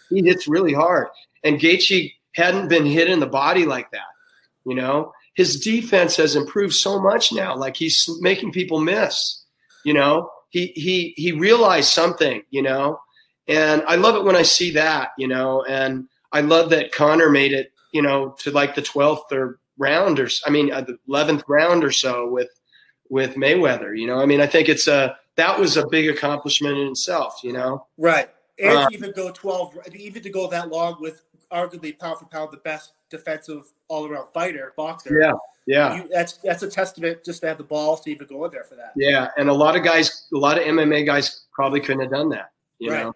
[0.09, 1.07] He hits really hard,
[1.43, 4.01] and Gaethje hadn't been hit in the body like that.
[4.65, 7.55] You know, his defense has improved so much now.
[7.55, 9.43] Like he's making people miss.
[9.83, 12.43] You know, he he he realized something.
[12.49, 12.99] You know,
[13.47, 15.09] and I love it when I see that.
[15.17, 19.31] You know, and I love that Conor made it, you know, to like the 12th
[19.31, 22.49] or round or I mean, uh, the 11th round or so with
[23.09, 23.97] with Mayweather.
[23.97, 27.39] You know, I mean, I think it's a that was a big accomplishment in itself.
[27.43, 28.29] You know, right?
[28.59, 32.51] And uh, even go 12, even to go that long with arguably pound for pound
[32.51, 35.19] the best defensive all around fighter boxer.
[35.19, 35.33] Yeah,
[35.65, 35.95] yeah.
[35.95, 38.63] You, that's that's a testament just to have the balls to even go in there
[38.63, 38.93] for that.
[38.95, 42.29] Yeah, and a lot of guys, a lot of MMA guys probably couldn't have done
[42.29, 42.51] that.
[42.79, 43.03] You right.
[43.03, 43.13] know.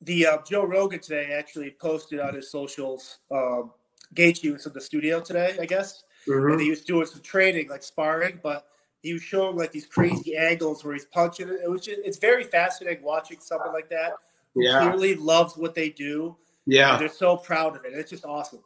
[0.00, 3.18] The uh, Joe Rogan today actually posted on his socials.
[3.30, 3.70] Um,
[4.14, 6.52] Gaethje was in the studio today, I guess, mm-hmm.
[6.52, 8.66] and he was doing some training, like sparring, but
[9.02, 11.48] he was showing like these crazy angles where he's punching.
[11.48, 14.14] It was just, it's very fascinating watching someone like that
[14.54, 14.80] who yeah.
[14.80, 16.36] clearly loves what they do.
[16.66, 17.92] Yeah, they're so proud of it.
[17.92, 18.60] It's just awesome.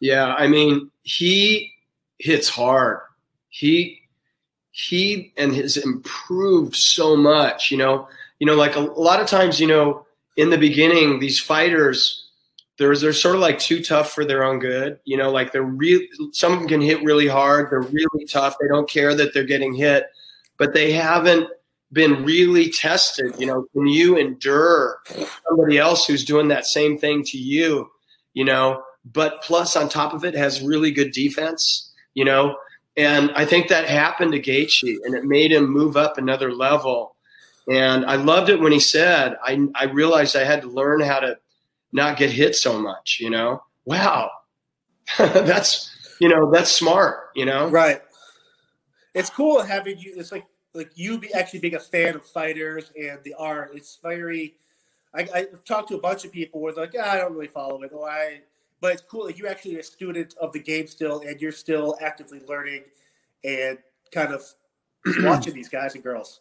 [0.00, 1.72] Yeah, I mean, he
[2.18, 3.00] hits hard.
[3.48, 4.00] He
[4.70, 7.70] he and has improved so much.
[7.70, 11.20] You know, you know, like a, a lot of times, you know, in the beginning,
[11.20, 12.28] these fighters,
[12.78, 14.98] they're they're sort of like too tough for their own good.
[15.04, 16.00] You know, like they're real.
[16.32, 17.70] Some of them can hit really hard.
[17.70, 18.56] They're really tough.
[18.60, 20.06] They don't care that they're getting hit,
[20.56, 21.48] but they haven't
[21.92, 23.34] been really tested.
[23.38, 24.98] You know, can you endure
[25.48, 27.90] somebody else who's doing that same thing to you?
[28.34, 31.92] You know, but plus on top of it has really good defense.
[32.14, 32.56] You know,
[32.96, 37.16] and I think that happened to Gaethje, and it made him move up another level.
[37.70, 41.20] And I loved it when he said, I, I realized I had to learn how
[41.20, 41.38] to
[41.92, 43.62] not get hit so much, you know?
[43.84, 44.30] Wow.
[45.18, 47.68] that's, you know, that's smart, you know?
[47.68, 48.00] Right.
[49.14, 52.92] It's cool having you, it's like, like you be actually being a fan of fighters
[52.96, 53.72] and the art.
[53.74, 54.54] It's very,
[55.14, 57.48] I, I've talked to a bunch of people where they're like, yeah, I don't really
[57.48, 57.92] follow it.
[57.92, 58.40] Or I,
[58.80, 61.96] but it's cool that you're actually a student of the game still and you're still
[62.00, 62.84] actively learning
[63.44, 63.78] and
[64.12, 64.42] kind of
[65.20, 66.40] watching these guys and girls.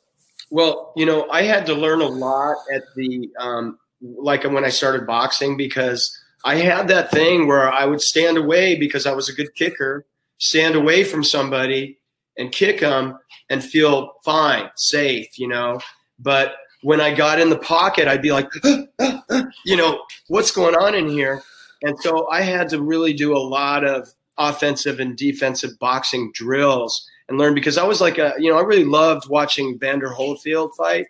[0.50, 4.70] Well, you know, I had to learn a lot at the um, like when I
[4.70, 9.30] started boxing because I had that thing where I would stand away because I was
[9.30, 10.06] a good kicker,
[10.40, 12.00] stand away from somebody
[12.38, 13.18] and kick them
[13.50, 15.80] and feel fine, safe, you know.
[16.20, 18.50] But when I got in the pocket, I'd be like,
[19.66, 21.42] you know, what's going on in here?
[21.84, 27.08] And so I had to really do a lot of offensive and defensive boxing drills
[27.28, 30.76] and learn because I was like a, you know, I really loved watching Evander Holyfield
[30.76, 31.08] fight.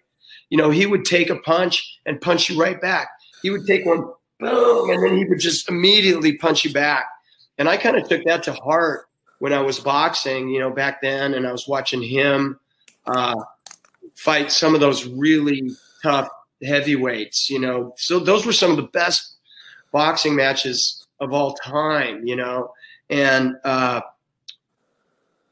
[0.49, 3.09] You know, he would take a punch and punch you right back.
[3.41, 4.05] He would take one,
[4.39, 7.05] boom, and then he would just immediately punch you back.
[7.57, 9.07] And I kind of took that to heart
[9.41, 12.59] when I was boxing, you know, back then, and I was watching him
[13.07, 13.33] uh,
[14.13, 15.71] fight some of those really
[16.03, 16.29] tough
[16.61, 17.95] heavyweights, you know.
[17.97, 19.37] So those were some of the best
[19.91, 22.71] boxing matches of all time, you know.
[23.09, 24.01] And uh,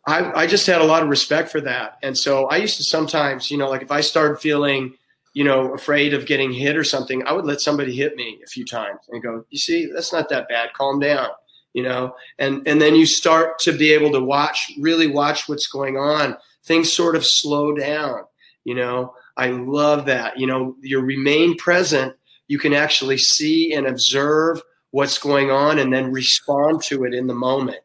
[0.06, 1.97] I, I just had a lot of respect for that.
[2.04, 4.93] And so I used to sometimes, you know, like if I started feeling,
[5.34, 8.47] you know, afraid of getting hit or something, I would let somebody hit me a
[8.47, 10.73] few times and go, you see, that's not that bad.
[10.73, 11.30] Calm down,
[11.73, 15.67] you know, and, and then you start to be able to watch, really watch what's
[15.67, 16.36] going on.
[16.63, 18.23] Things sort of slow down,
[18.63, 20.38] you know, I love that.
[20.38, 22.15] You know, you remain present.
[22.47, 27.27] You can actually see and observe what's going on and then respond to it in
[27.27, 27.79] the moment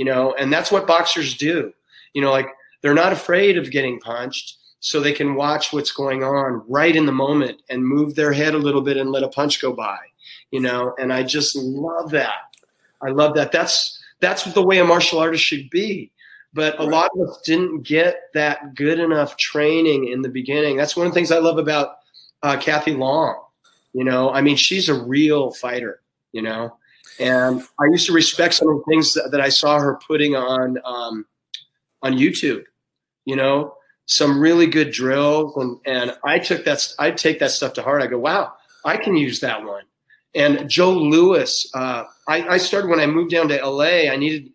[0.00, 1.74] you know, and that's what boxers do.
[2.14, 2.48] You know, like
[2.80, 7.04] they're not afraid of getting punched, so they can watch what's going on right in
[7.04, 9.98] the moment and move their head a little bit and let a punch go by.
[10.50, 12.49] You know, and I just love that.
[13.02, 13.52] I love that.
[13.52, 16.12] That's that's the way a martial artist should be.
[16.52, 16.90] But a right.
[16.90, 20.76] lot of us didn't get that good enough training in the beginning.
[20.76, 21.98] That's one of the things I love about
[22.42, 23.40] uh, Kathy Long.
[23.92, 26.00] You know, I mean, she's a real fighter.
[26.32, 26.76] You know,
[27.18, 30.36] and I used to respect some of the things that, that I saw her putting
[30.36, 31.26] on um,
[32.02, 32.64] on YouTube.
[33.24, 33.74] You know,
[34.06, 38.02] some really good drills, and and I took that I take that stuff to heart.
[38.02, 39.84] I go, wow, I can use that one.
[40.34, 44.10] And Joe Lewis, uh, I, I started when I moved down to LA.
[44.10, 44.50] I needed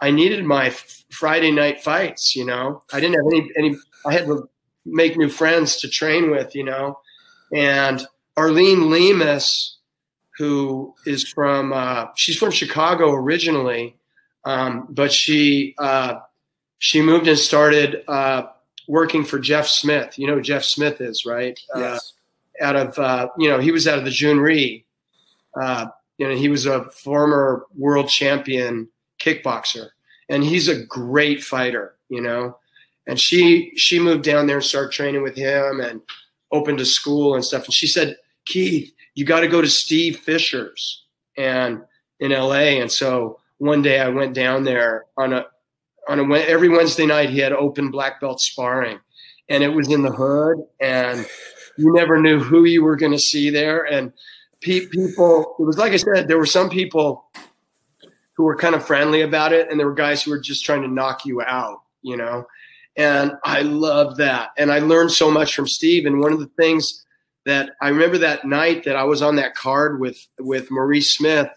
[0.00, 0.70] I needed my
[1.10, 2.36] Friday night fights.
[2.36, 3.76] You know, I didn't have any any.
[4.06, 4.48] I had to
[4.84, 6.54] make new friends to train with.
[6.54, 6.98] You know,
[7.52, 8.06] and
[8.36, 9.74] Arlene Limas
[10.38, 13.96] who is from uh, she's from Chicago originally,
[14.44, 16.16] um, but she uh,
[16.78, 18.44] she moved and started uh,
[18.88, 20.18] working for Jeff Smith.
[20.18, 21.58] You know who Jeff Smith is, right?
[21.74, 22.12] Uh, yes.
[22.60, 24.84] out of uh, you know he was out of the Jhoon Rhee.
[25.60, 25.86] Uh,
[26.18, 28.88] you know he was a former world champion
[29.20, 29.88] kickboxer,
[30.28, 31.96] and he's a great fighter.
[32.08, 32.58] You know,
[33.06, 36.00] and she she moved down there and started training with him and
[36.52, 37.64] opened a school and stuff.
[37.64, 41.04] And she said, Keith, you got to go to Steve Fisher's
[41.36, 41.82] and
[42.20, 42.80] in LA.
[42.80, 45.46] And so one day I went down there on a
[46.08, 48.98] on a every Wednesday night he had open black belt sparring,
[49.48, 51.26] and it was in the hood, and
[51.78, 54.12] you never knew who you were going to see there, and
[54.64, 55.56] people.
[55.58, 57.26] It was like I said, there were some people
[58.36, 60.82] who were kind of friendly about it, and there were guys who were just trying
[60.82, 61.82] to knock you out.
[62.02, 62.46] You know,
[62.96, 66.06] and I love that, and I learned so much from Steve.
[66.06, 67.04] And one of the things
[67.46, 71.48] that I remember that night that I was on that card with with Maurice Smith,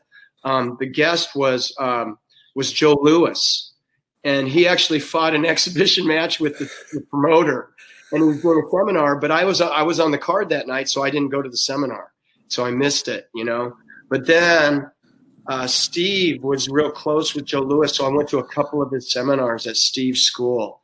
[0.43, 2.17] um, the guest was um,
[2.55, 3.73] was Joe Lewis.
[4.23, 7.69] and he actually fought an exhibition match with the, the promoter
[8.11, 9.15] and he was doing a seminar.
[9.19, 11.49] But I was I was on the card that night, so I didn't go to
[11.49, 12.11] the seminar,
[12.47, 13.29] so I missed it.
[13.33, 13.75] You know.
[14.09, 14.89] But then
[15.47, 18.91] uh, Steve was real close with Joe Lewis, so I went to a couple of
[18.91, 20.81] his seminars at Steve's school,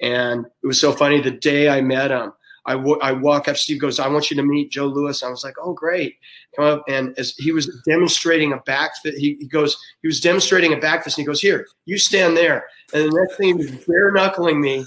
[0.00, 1.20] and it was so funny.
[1.20, 2.32] The day I met him,
[2.66, 3.56] I, w- I walk up.
[3.56, 6.16] Steve goes, "I want you to meet Joe Lewis." I was like, "Oh, great!"
[6.56, 10.72] Come up, and as he was demonstrating a back he, he goes, he was demonstrating
[10.72, 13.64] a back fist, and he goes, "Here, you stand there." And the next thing, he
[13.64, 14.86] was bare knuckling me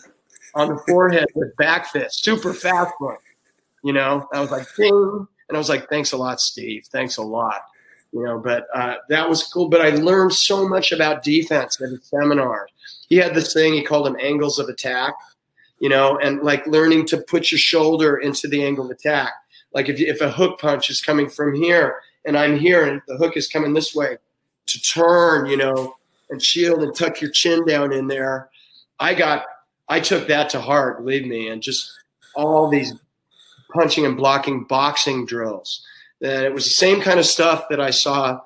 [0.55, 3.17] on the forehead with back fist, super fast one.
[3.83, 5.27] You know, I was like, ding.
[5.47, 6.85] And I was like, thanks a lot, Steve.
[6.91, 7.61] Thanks a lot.
[8.11, 9.69] You know, but uh, that was cool.
[9.69, 12.67] But I learned so much about defense at his seminar.
[13.09, 15.13] He had this thing, he called them angles of attack,
[15.79, 19.31] you know, and like learning to put your shoulder into the angle of attack.
[19.73, 23.17] Like if, if a hook punch is coming from here and I'm here and the
[23.17, 24.17] hook is coming this way,
[24.67, 25.95] to turn, you know,
[26.29, 28.49] and shield and tuck your chin down in there.
[28.99, 29.45] I got
[29.89, 31.91] I took that to heart, believe me, and just
[32.35, 32.93] all these
[33.73, 35.85] punching and blocking boxing drills.
[36.21, 38.39] And it was the same kind of stuff that I saw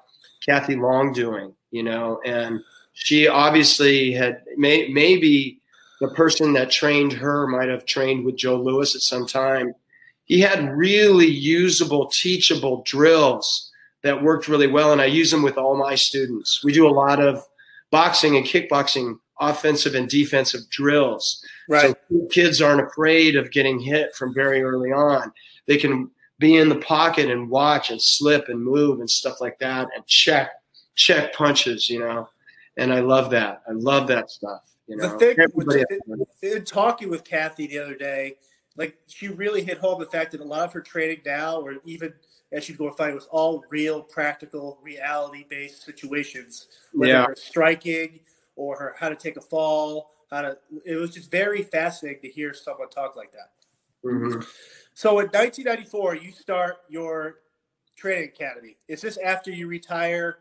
[0.46, 2.62] Kathy Long doing, you know, and
[2.94, 5.60] she obviously had may, maybe
[6.02, 9.74] the person that trained her might have trained with Joe Lewis at some time.
[10.26, 13.72] He had really usable, teachable drills
[14.04, 16.64] that worked really well, and I use them with all my students.
[16.64, 17.46] We do a lot of
[17.92, 21.44] boxing and kickboxing offensive and defensive drills.
[21.68, 21.96] Right.
[22.10, 25.34] So kids aren't afraid of getting hit from very early on.
[25.68, 29.60] They can be in the pocket and watch and slip and move and stuff like
[29.60, 30.52] that and check
[30.96, 32.30] check punches, you know.
[32.78, 33.64] And I love that.
[33.68, 34.62] I love that stuff.
[34.88, 35.86] You know, the thing with,
[36.42, 38.36] in talking with Kathy the other day,
[38.78, 41.76] like she really hit home the fact that a lot of her training now, or
[41.86, 42.14] even
[42.52, 46.68] as she's going fight, was all real, practical, reality-based situations.
[46.94, 47.26] Whether Yeah.
[47.36, 48.22] striking
[48.56, 50.58] or her how to take a fall, how to.
[50.86, 53.52] It was just very fascinating to hear someone talk like that.
[54.04, 54.46] Mhm.
[54.94, 57.42] So in 1994, you start your
[57.96, 58.78] training academy.
[58.88, 60.40] Is this after you retire,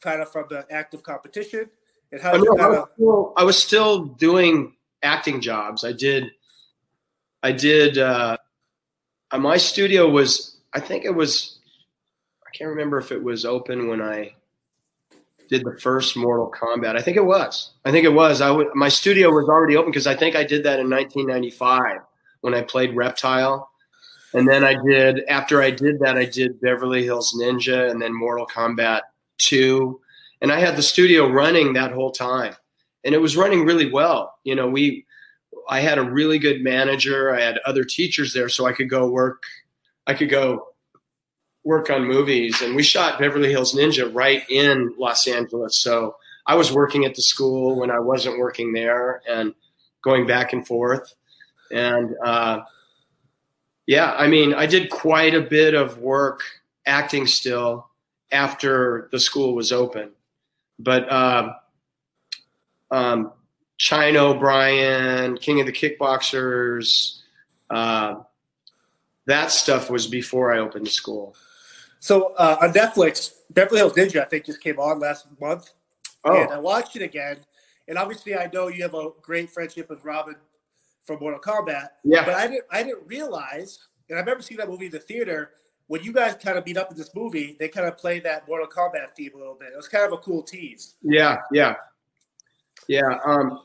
[0.00, 1.70] kind of from the active competition?
[2.12, 5.40] And how I, did you know, I, was of still, I was still doing acting
[5.40, 5.84] jobs.
[5.84, 6.30] I did,
[7.42, 7.98] I did.
[7.98, 8.36] Uh,
[9.38, 11.58] my studio was, I think it was,
[12.46, 14.34] I can't remember if it was open when I
[15.48, 16.96] did the first Mortal Kombat.
[16.96, 17.72] I think it was.
[17.84, 18.40] I think it was.
[18.40, 22.00] I w- my studio was already open because I think I did that in 1995
[22.42, 23.70] when I played Reptile.
[24.34, 28.12] And then I did, after I did that, I did Beverly Hills Ninja and then
[28.12, 29.00] Mortal Kombat
[29.38, 29.98] 2
[30.40, 32.54] and I had the studio running that whole time,
[33.04, 34.38] and it was running really well.
[34.44, 35.04] You know, we,
[35.68, 37.34] I had a really good manager.
[37.34, 39.42] I had other teachers there, so I could go work.
[40.06, 40.68] I could go
[41.68, 45.78] work on movies, and we shot Beverly Hills Ninja right in Los Angeles.
[45.80, 49.54] So I was working at the school when I wasn't working there, and
[50.02, 51.14] going back and forth,
[51.70, 52.60] and uh,
[53.86, 56.42] yeah, I mean, I did quite a bit of work
[56.86, 57.88] acting still
[58.32, 60.10] after the school was open
[60.78, 61.54] but um,
[62.90, 63.32] um,
[63.76, 67.20] China O'Brien, King of the Kickboxers,
[67.70, 68.16] uh,
[69.26, 71.36] that stuff was before I opened the school.
[72.00, 75.72] So uh, on Netflix, Beverly Hills Ninja, I think, just came on last month,
[76.24, 77.38] Oh, and I watched it again.
[77.86, 80.34] And obviously, I know you have a great friendship with Robin
[81.04, 82.24] from Mortal Kombat, Yeah.
[82.24, 83.78] but I didn't, I didn't realize,
[84.10, 85.52] and I remember seeing that movie in the theater.
[85.86, 88.46] When you guys kind of beat up in this movie, they kind of play that
[88.46, 89.68] Mortal Kombat theme a little bit.
[89.72, 90.96] It was kind of a cool tease.
[91.02, 91.76] yeah, yeah,
[92.88, 93.18] yeah.
[93.24, 93.62] Um,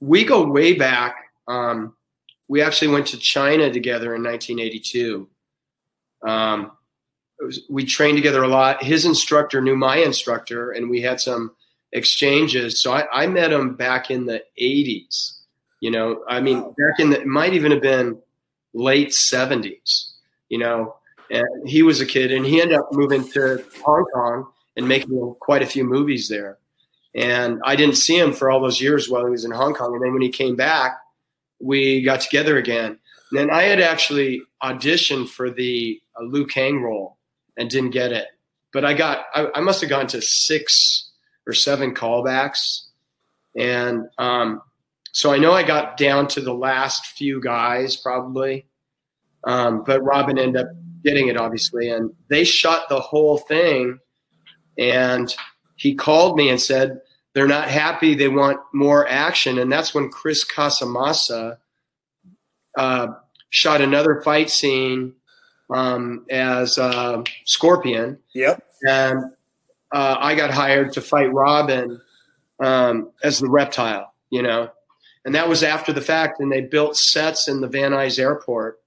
[0.00, 1.16] we go way back.
[1.48, 1.94] Um,
[2.48, 5.28] we actually went to China together in 1982.
[6.26, 6.72] Um,
[7.68, 8.82] we trained together a lot.
[8.82, 11.54] His instructor knew my instructor, and we had some
[11.92, 12.82] exchanges.
[12.82, 15.40] So I, I met him back in the 80s.
[15.80, 16.74] You know, I mean, Wow.
[16.78, 18.18] back in the, it might even have been
[18.72, 20.12] late 70s,
[20.48, 20.96] you know,
[21.30, 25.34] and he was a kid and he ended up moving to Hong Kong and making
[25.40, 26.58] quite a few movies there.
[27.14, 29.94] And I didn't see him for all those years while he was in Hong Kong.
[29.94, 30.98] And then when he came back,
[31.60, 32.98] we got together again.
[33.30, 37.16] And then I had actually auditioned for the uh, Liu Kang role
[37.56, 38.26] and didn't get it.
[38.72, 41.10] But I got, I, I must have gone to six
[41.46, 42.82] or seven callbacks.
[43.56, 44.60] And um,
[45.12, 48.66] so I know I got down to the last few guys probably.
[49.44, 50.68] Um, but Robin ended up
[51.04, 51.88] getting it, obviously.
[51.88, 53.98] And they shot the whole thing.
[54.76, 55.34] And
[55.76, 57.00] he called me and said,
[57.32, 58.14] they're not happy.
[58.14, 59.58] They want more action.
[59.58, 61.58] And that's when Chris Casamassa
[62.76, 63.08] uh,
[63.50, 65.14] shot another fight scene
[65.70, 68.18] um, as uh, Scorpion.
[68.34, 68.62] Yep.
[68.88, 69.32] And
[69.92, 72.00] uh, I got hired to fight Robin
[72.60, 74.70] um, as the reptile, you know.
[75.24, 76.40] And that was after the fact.
[76.40, 78.80] And they built sets in the Van Nuys airport.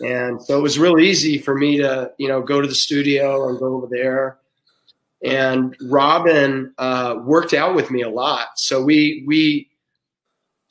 [0.00, 3.48] And so it was real easy for me to, you know, go to the studio
[3.48, 4.38] and go over there
[5.22, 8.58] and Robin uh, worked out with me a lot.
[8.58, 9.68] So we we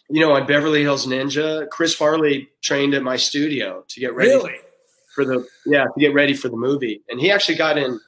[0.09, 4.31] you know on Beverly Hills Ninja, Chris Farley trained at my studio to get ready
[4.31, 4.55] really?
[5.19, 7.99] For the yeah to get ready for the movie, and he actually got in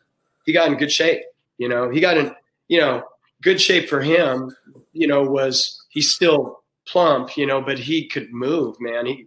[0.46, 1.22] he got in good shape.
[1.58, 2.34] You know, he got in
[2.70, 3.04] you know
[3.42, 4.56] good shape for him.
[4.94, 9.06] You know, was he's still plump, you know, but he could move, man.
[9.06, 9.26] He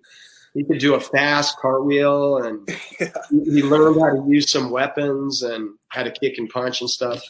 [0.55, 2.67] he could do a fast cartwheel and
[3.01, 3.09] yeah.
[3.31, 7.23] he learned how to use some weapons and how to kick and punch and stuff.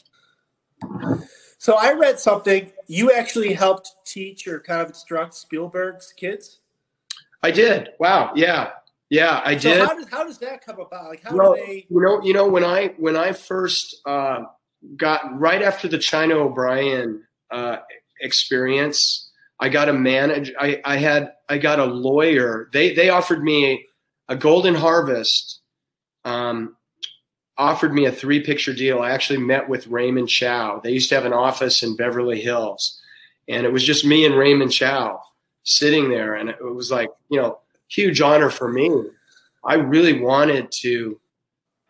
[1.58, 2.70] So I read something.
[2.86, 6.60] You actually helped teach or kind of instruct Spielberg's kids.
[7.42, 7.90] I did.
[7.98, 8.32] Wow.
[8.36, 8.70] Yeah.
[9.10, 9.80] Yeah, I so did.
[9.80, 11.08] How does, how does that come about?
[11.08, 11.86] Like how well, do they?
[11.88, 14.44] You know, you know when I when I first uh,
[14.96, 17.78] got right after the China O'Brien uh,
[18.20, 19.30] experience,
[19.60, 20.52] I got a manage.
[20.58, 22.68] I, I had I got a lawyer.
[22.72, 23.86] They they offered me
[24.28, 25.60] a golden harvest.
[26.24, 26.76] Um,
[27.56, 29.00] offered me a three picture deal.
[29.00, 30.80] I actually met with Raymond Chow.
[30.82, 33.00] They used to have an office in Beverly Hills,
[33.48, 35.20] and it was just me and Raymond Chow
[35.62, 38.90] sitting there, and it was like you know huge honor for me.
[39.64, 41.20] I really wanted to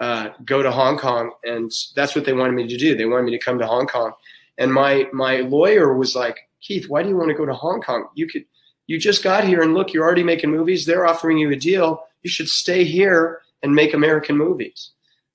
[0.00, 2.96] uh, go to Hong Kong, and that's what they wanted me to do.
[2.96, 4.12] They wanted me to come to Hong Kong,
[4.58, 7.80] and my my lawyer was like, Keith, why do you want to go to Hong
[7.80, 8.08] Kong?
[8.14, 8.44] You could,
[8.86, 10.86] you just got here and look, you're already making movies.
[10.86, 12.04] They're offering you a deal.
[12.22, 14.92] You should stay here and make American movies,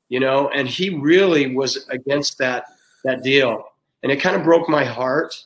[0.10, 0.49] you know?
[0.49, 2.66] And he really was against that,
[3.03, 3.64] that deal.
[4.01, 5.45] And it kind of broke my heart.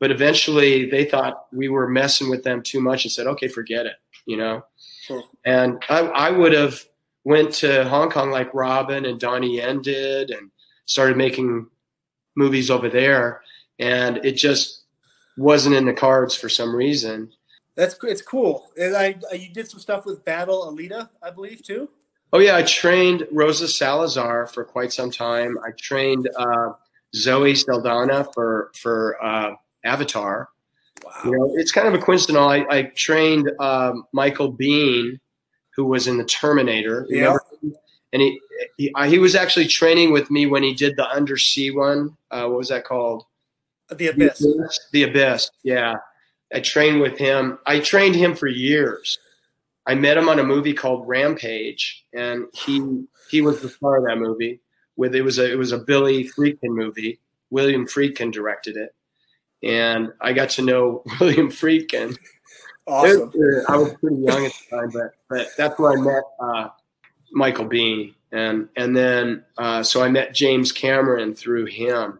[0.00, 3.84] But eventually they thought we were messing with them too much and said, okay, forget
[3.86, 3.96] it,
[4.26, 4.64] you know?
[5.02, 5.22] Sure.
[5.44, 6.80] And I, I would have
[7.24, 10.50] went to Hong Kong like Robin and Donnie Yen did and
[10.86, 11.66] started making
[12.36, 13.42] movies over there.
[13.78, 14.84] And it just
[15.36, 17.32] wasn't in the cards for some reason.
[17.76, 18.70] That's it's cool.
[18.76, 21.88] And I, you did some stuff with Battle Alita, I believe, too.
[22.32, 25.58] Oh yeah, I trained Rosa Salazar for quite some time.
[25.66, 26.72] I trained uh,
[27.14, 29.54] Zoe Saldana for for uh,
[29.84, 30.48] Avatar.
[31.04, 31.12] Wow.
[31.24, 32.38] You know, it's kind of a coincidence.
[32.38, 35.18] I, I trained um, Michael Biehn,
[35.74, 37.06] who was in the Terminator.
[37.08, 37.36] Yeah.
[38.12, 38.40] And he,
[38.76, 42.16] he he was actually training with me when he did the undersea one.
[42.30, 43.24] Uh, what was that called?
[43.88, 44.38] The Abyss.
[44.38, 44.80] The Abyss.
[44.92, 45.50] The Abyss.
[45.62, 45.96] Yeah.
[46.52, 47.58] I trained with him.
[47.66, 49.18] I trained him for years.
[49.86, 54.04] I met him on a movie called Rampage, and he he was the star of
[54.04, 54.60] that movie.
[54.96, 57.18] With it was a it was a Billy Friedkin movie.
[57.50, 58.94] William Friedkin directed it,
[59.62, 62.16] and I got to know William Friedkin.
[62.86, 63.32] Awesome.
[63.68, 66.68] I was pretty young at the time, but but that's where I met uh,
[67.32, 72.18] Michael Biehn, and and then uh, so I met James Cameron through him,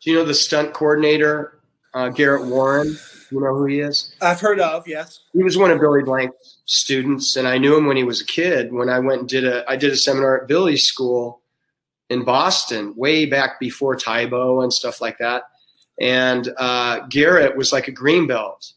[0.00, 1.60] do you know the stunt coordinator,
[1.92, 2.96] uh, Garrett Warren?
[3.30, 4.14] You know who he is?
[4.22, 5.20] I've heard of, yes.
[5.34, 8.24] He was one of Billy Blanks' students, and I knew him when he was a
[8.24, 8.72] kid.
[8.72, 11.42] When I went and did a, I did a seminar at Billy's school
[12.08, 15.44] in Boston, way back before Tae Bo and stuff like that.
[16.00, 18.72] And uh, Garrett was like a green belt,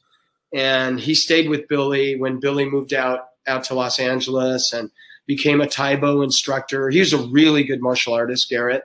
[0.54, 4.92] and he stayed with Billy when Billy moved out out to Los Angeles and
[5.26, 6.90] became a Tae Bo instructor.
[6.90, 8.84] He was a really good martial artist, Garrett,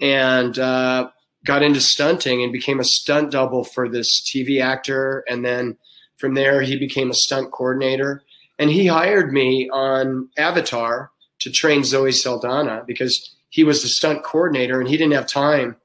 [0.00, 1.10] and uh,
[1.44, 5.24] got into stunting and became a stunt double for this TV actor.
[5.28, 5.76] And then
[6.16, 8.22] from there, he became a stunt coordinator.
[8.58, 14.22] And he hired me on Avatar to train Zoe Saldana because he was the stunt
[14.22, 15.76] coordinator and he didn't have time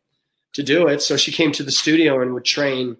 [0.53, 1.01] to do it.
[1.01, 2.97] So she came to the studio and would train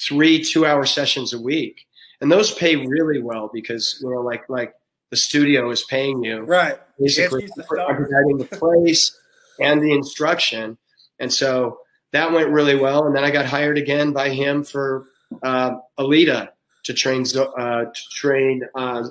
[0.00, 1.86] three two hour sessions a week.
[2.20, 4.74] And those pay really well because, you know, like, like
[5.10, 6.40] the studio is paying you.
[6.40, 6.78] Right.
[6.98, 9.18] Basically, providing the place
[9.60, 10.78] and the instruction
[11.18, 11.80] and so
[12.12, 13.06] that went really well.
[13.06, 15.06] And then I got hired again by him for
[15.42, 16.50] uh, Alita
[16.84, 19.08] to train uh, to train uh,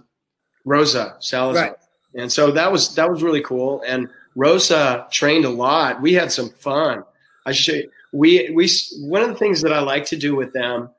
[0.63, 1.63] Rosa Salazar.
[1.63, 1.75] Right.
[2.15, 3.83] And so that was that was really cool.
[3.85, 6.01] And Rosa trained a lot.
[6.01, 7.03] We had some fun.
[7.45, 8.69] I should we we
[8.99, 10.89] one of the things that I like to do with them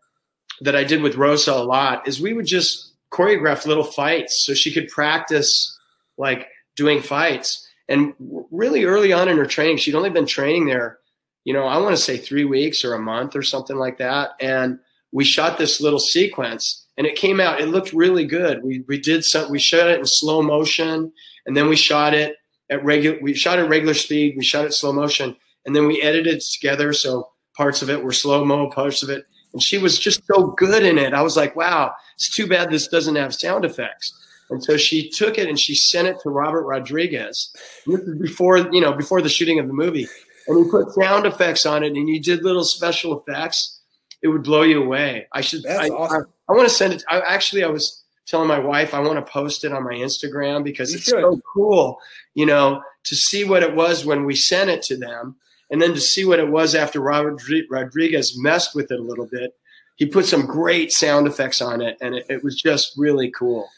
[0.60, 4.54] that I did with Rosa a lot is we would just choreograph little fights so
[4.54, 5.78] she could practice
[6.18, 7.66] like doing fights.
[7.88, 8.14] And
[8.50, 10.98] really early on in her training, she'd only been training there,
[11.44, 14.30] you know, I want to say three weeks or a month or something like that.
[14.40, 14.80] And
[15.12, 17.60] we shot this little sequence and it came out.
[17.60, 18.62] It looked really good.
[18.62, 19.50] We we did some.
[19.50, 21.12] We shot it in slow motion,
[21.44, 22.36] and then we shot it
[22.70, 23.18] at regular.
[23.20, 24.34] We shot at regular speed.
[24.36, 25.36] We shot it slow motion,
[25.66, 26.92] and then we edited it together.
[26.92, 30.48] So parts of it were slow mo, parts of it, and she was just so
[30.56, 31.12] good in it.
[31.12, 34.12] I was like, wow, it's too bad this doesn't have sound effects.
[34.48, 37.52] And so she took it and she sent it to Robert Rodriguez.
[37.86, 40.06] This is before you know before the shooting of the movie,
[40.46, 43.76] and he put sound effects on it, and he did little special effects
[44.22, 45.28] it would blow you away.
[45.32, 45.62] I should.
[45.62, 46.26] That's I, awesome.
[46.48, 47.04] I, I want to send it.
[47.08, 50.64] I, actually, I was telling my wife I want to post it on my Instagram
[50.64, 51.20] because You it's should.
[51.20, 51.98] so cool.
[52.34, 55.36] You know, to see what it was when we sent it to them,
[55.70, 57.40] and then to see what it was after Robert
[57.70, 59.54] Rodriguez messed with it a little bit.
[59.96, 63.68] He put some great sound effects on it, and it, it was just really cool.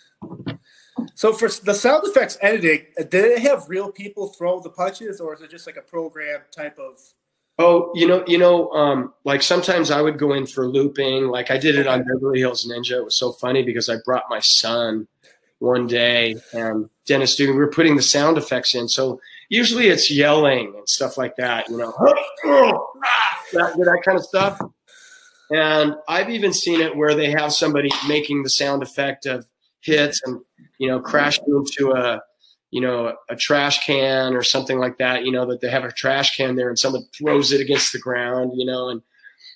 [1.14, 5.20] So for the sound effects editing, uh, did it have real people throw the punches,
[5.20, 6.97] or is it just like a program type of?
[7.61, 11.28] Oh, you know, you know, um, like sometimes I would go in for looping.
[11.28, 12.99] Like I did it on Beverly Hills Ninja.
[12.99, 15.09] It was so funny because I brought my son
[15.59, 18.89] one day and Dennis Dugan, we were putting the sound effects in.
[18.89, 21.92] So usually it's yelling and stuff like that, you know,
[23.53, 24.61] that, that kind of stuff.
[25.51, 29.46] And I've even seen it where they have somebody making the sound effect of
[29.80, 30.40] hits and,
[30.78, 32.20] you know, crashing into a,
[32.70, 35.92] you know, a trash can or something like that, you know, that they have a
[35.92, 39.01] trash can there and someone throws it against the ground, you know, and,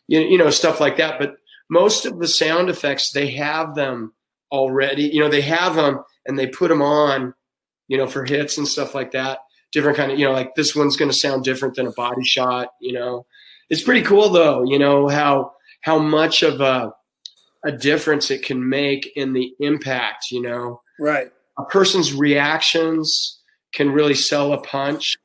[0.09, 1.19] you you know, stuff like that.
[1.19, 1.35] But
[1.69, 4.15] most of the sound effects, they have them
[4.51, 7.35] already, you know, they have them and they put them on,
[7.89, 9.41] you know, for hits and stuff like that.
[9.73, 12.25] Different kind of, you know, like this one's going to sound different than a body
[12.25, 13.27] shot, you know.
[13.71, 16.93] It's pretty cool though, you know, how, how much of a,
[17.65, 21.31] a difference it can make in the impact, you know Right.
[21.59, 23.41] a person's reactions
[23.73, 25.17] can really sell a punch.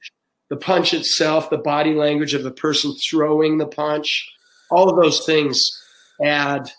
[0.50, 4.28] The punch itself, the body language of the person throwing the punch,
[4.72, 5.72] all of those things
[6.24, 6.72] add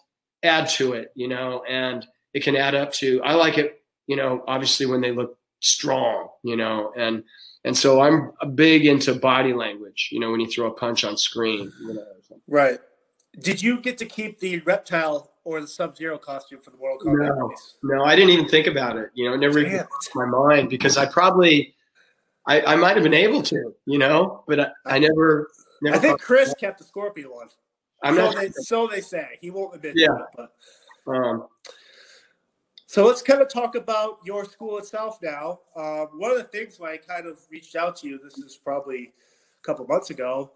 [0.43, 4.17] add to it, you know, and it can add up to I like it, you
[4.17, 7.25] know, obviously when they look strong, you know, and
[7.65, 11.17] and so I'm big into body language, you know, when you throw a punch on
[11.17, 12.05] screen, you know.
[12.47, 12.79] Right.
[13.41, 17.03] Did you get to keep the reptile or the Sub Zero costume for the World
[17.03, 17.13] Cup?
[17.13, 17.53] No.
[17.83, 19.11] No, I didn't even think about it.
[19.15, 21.75] You know, it never even crossed my mind because I probably,
[22.47, 25.51] I, I might have been able to, you know, but I, I never,
[25.83, 25.97] never.
[25.97, 27.49] I think Chris kept the Scorpion one.
[28.03, 28.37] I'm so not.
[28.37, 29.39] They, so they say.
[29.41, 30.09] He won't admit Yeah.
[30.09, 30.49] to it,
[31.07, 31.47] but Um,
[32.89, 35.61] So let's kind of talk about your school itself now.
[35.77, 38.57] Um, one of the things when I kind of reached out to you, this is
[38.57, 39.13] probably
[39.63, 40.53] a couple months ago,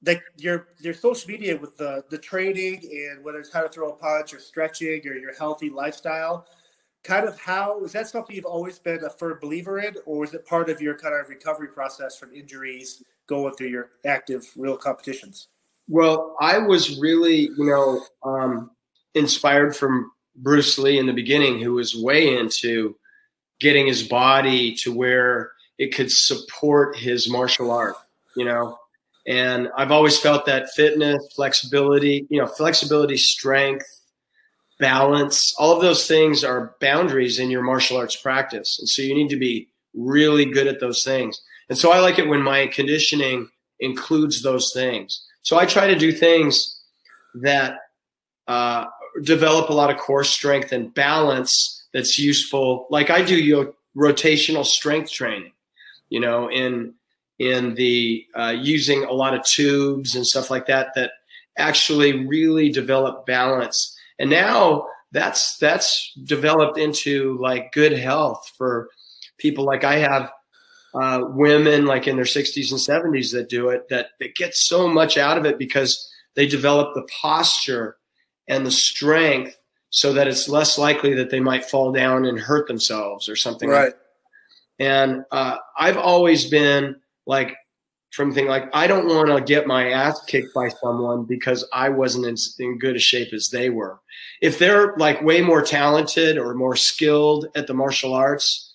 [0.00, 3.90] that your your social media with the the training and whether it's how to throw
[3.90, 6.46] a punch or stretching or your healthy lifestyle,
[7.02, 10.34] kind of how is that something you've always been a firm believer in, or is
[10.34, 14.76] it part of your kind of recovery process from injuries going through your active real
[14.76, 15.48] competitions?
[15.88, 18.70] well, I was really, you know, um,
[19.14, 22.96] inspired from Bruce Lee in the beginning, who was way into
[23.60, 27.96] getting his body to where it could support his martial art,
[28.36, 28.78] you know.
[29.26, 33.86] And I've always felt that fitness, flexibility, you know, flexibility, strength,
[34.78, 38.78] balance, all of those things are boundaries in your martial arts practice.
[38.78, 41.40] And so you need to be really good at those things.
[41.68, 43.48] And so I like it when my conditioning
[43.80, 45.24] includes those things.
[45.42, 46.80] So I try to do things
[47.42, 47.78] that
[48.46, 48.86] uh,
[49.22, 52.86] develop a lot of core strength and balance that's useful.
[52.90, 55.52] Like I do yo- rotational strength training,
[56.08, 56.94] you know, in
[57.38, 61.12] in the uh, using a lot of tubes and stuff like that that
[61.58, 63.96] actually really develop balance.
[64.18, 68.88] And now that's that's developed into like good health for
[69.38, 70.30] people like I have
[70.94, 74.88] uh, women like in their 60s and 70s that do it that, that get so
[74.88, 77.96] much out of it because they develop the posture
[78.48, 79.56] and the strength
[79.90, 83.70] so that it's less likely that they might fall down and hurt themselves or something
[83.70, 83.92] like Right.
[84.78, 87.56] and uh, I've always been like,
[88.10, 91.90] from thing like, I don't want to get my ass kicked by someone because I
[91.90, 94.00] wasn't in, in good a shape as they were.
[94.40, 98.72] If they're like way more talented or more skilled at the martial arts,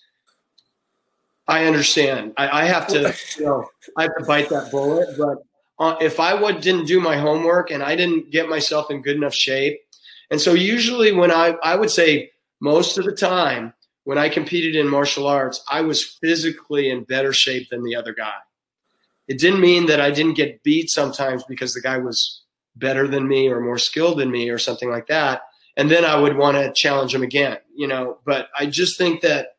[1.48, 2.34] I understand.
[2.36, 3.66] I, I have to, you know,
[3.96, 5.08] I have to bite that bullet.
[5.18, 5.38] But
[5.82, 9.16] uh, if I would, didn't do my homework and I didn't get myself in good
[9.16, 9.80] enough shape,
[10.30, 12.30] and so usually when I, I would say
[12.60, 13.74] most of the time
[14.04, 18.14] when I competed in martial arts, I was physically in better shape than the other
[18.14, 18.38] guy.
[19.28, 22.42] It didn't mean that I didn't get beat sometimes because the guy was
[22.76, 25.42] better than me or more skilled than me or something like that.
[25.76, 28.18] And then I would want to challenge him again, you know.
[28.24, 29.56] But I just think that,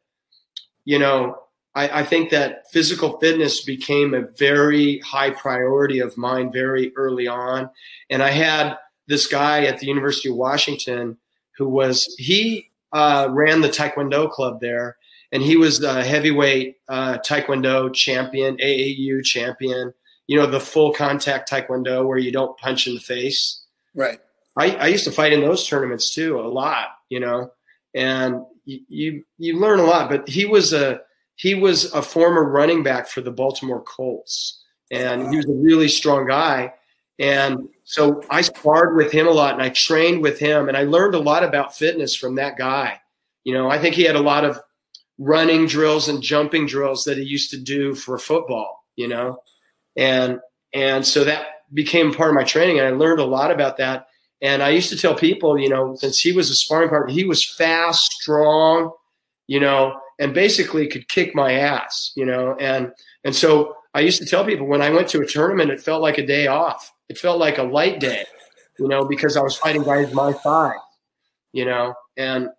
[0.86, 1.38] you know,
[1.76, 7.28] I, I think that physical fitness became a very high priority of mine very early
[7.28, 7.70] on.
[8.10, 11.18] And I had this guy at the University of Washington
[11.58, 14.98] who was he uh, ran the Taekwondo club there,
[15.32, 19.94] and he was the heavyweight uh, Taekwondo champion, AAU champion.
[20.28, 23.62] You know, the full contact Taekwondo where you don't punch in the face.
[23.94, 24.20] Right.
[24.56, 26.88] I, I used to fight in those tournaments too, a lot.
[27.10, 27.52] You know,
[27.94, 30.10] and you, you you learn a lot.
[30.10, 31.02] But he was a
[31.44, 35.90] he was a former running back for the Baltimore Colts, and he was a really
[35.90, 36.74] strong guy.
[37.20, 40.84] And so I sparred with him a lot, and I trained with him, and I
[40.84, 43.02] learned a lot about fitness from that guy.
[43.44, 44.58] You know, I think he had a lot of
[45.18, 48.86] running drills and jumping drills that he used to do for football.
[48.96, 49.40] You know,
[49.98, 50.40] and
[50.74, 54.08] and so that became part of my training, and I learned a lot about that.
[54.42, 57.26] And I used to tell people, you know, since he was a sparring partner, he
[57.26, 58.92] was fast, strong,
[59.48, 62.56] you know, and basically could kick my ass, you know.
[62.58, 62.94] And
[63.26, 66.02] and so I used to tell people when I went to a tournament, it felt
[66.02, 66.94] like a day off.
[67.10, 68.24] It felt like a light day,
[68.80, 70.78] you know, because I was fighting guys my size,
[71.52, 72.50] you know, and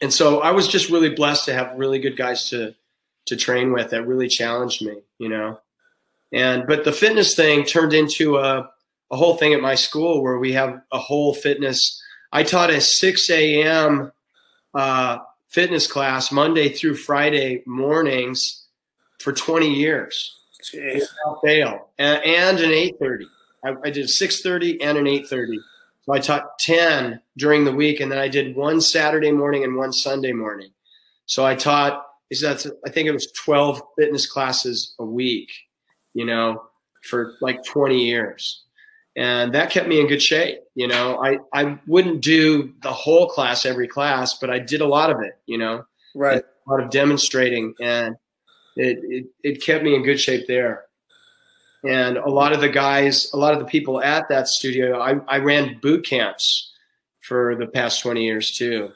[0.00, 2.74] and so I was just really blessed to have really good guys to
[3.26, 5.60] to train with that really challenged me, you know.
[6.32, 8.70] And but the fitness thing turned into a
[9.10, 12.02] a whole thing at my school where we have a whole fitness.
[12.32, 14.12] I taught a 6 a.m.
[14.74, 15.18] Uh,
[15.48, 18.66] fitness class Monday through Friday mornings
[19.18, 20.34] for 20 years.
[20.74, 23.24] Without fail, and, and an 8:30.
[23.64, 25.56] I, I did 6:30 and an 8:30.
[26.02, 29.76] So I taught 10 during the week, and then I did one Saturday morning and
[29.76, 30.70] one Sunday morning.
[31.26, 32.04] So I taught.
[32.42, 35.50] That's I think it was 12 fitness classes a week.
[36.12, 36.64] You know,
[37.02, 38.64] for like 20 years
[39.18, 40.60] and that kept me in good shape.
[40.76, 44.86] You know, I, I wouldn't do the whole class every class, but I did a
[44.86, 46.44] lot of it, you know, right.
[46.44, 48.14] A lot of demonstrating and
[48.76, 50.84] it, it, it kept me in good shape there.
[51.82, 55.14] And a lot of the guys, a lot of the people at that studio, I,
[55.26, 56.72] I ran boot camps
[57.20, 58.92] for the past 20 years too.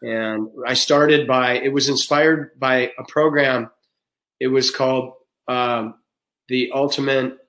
[0.00, 3.70] And I started by, it was inspired by a program.
[4.38, 5.12] It was called
[5.48, 5.96] um,
[6.48, 7.39] the Ultimate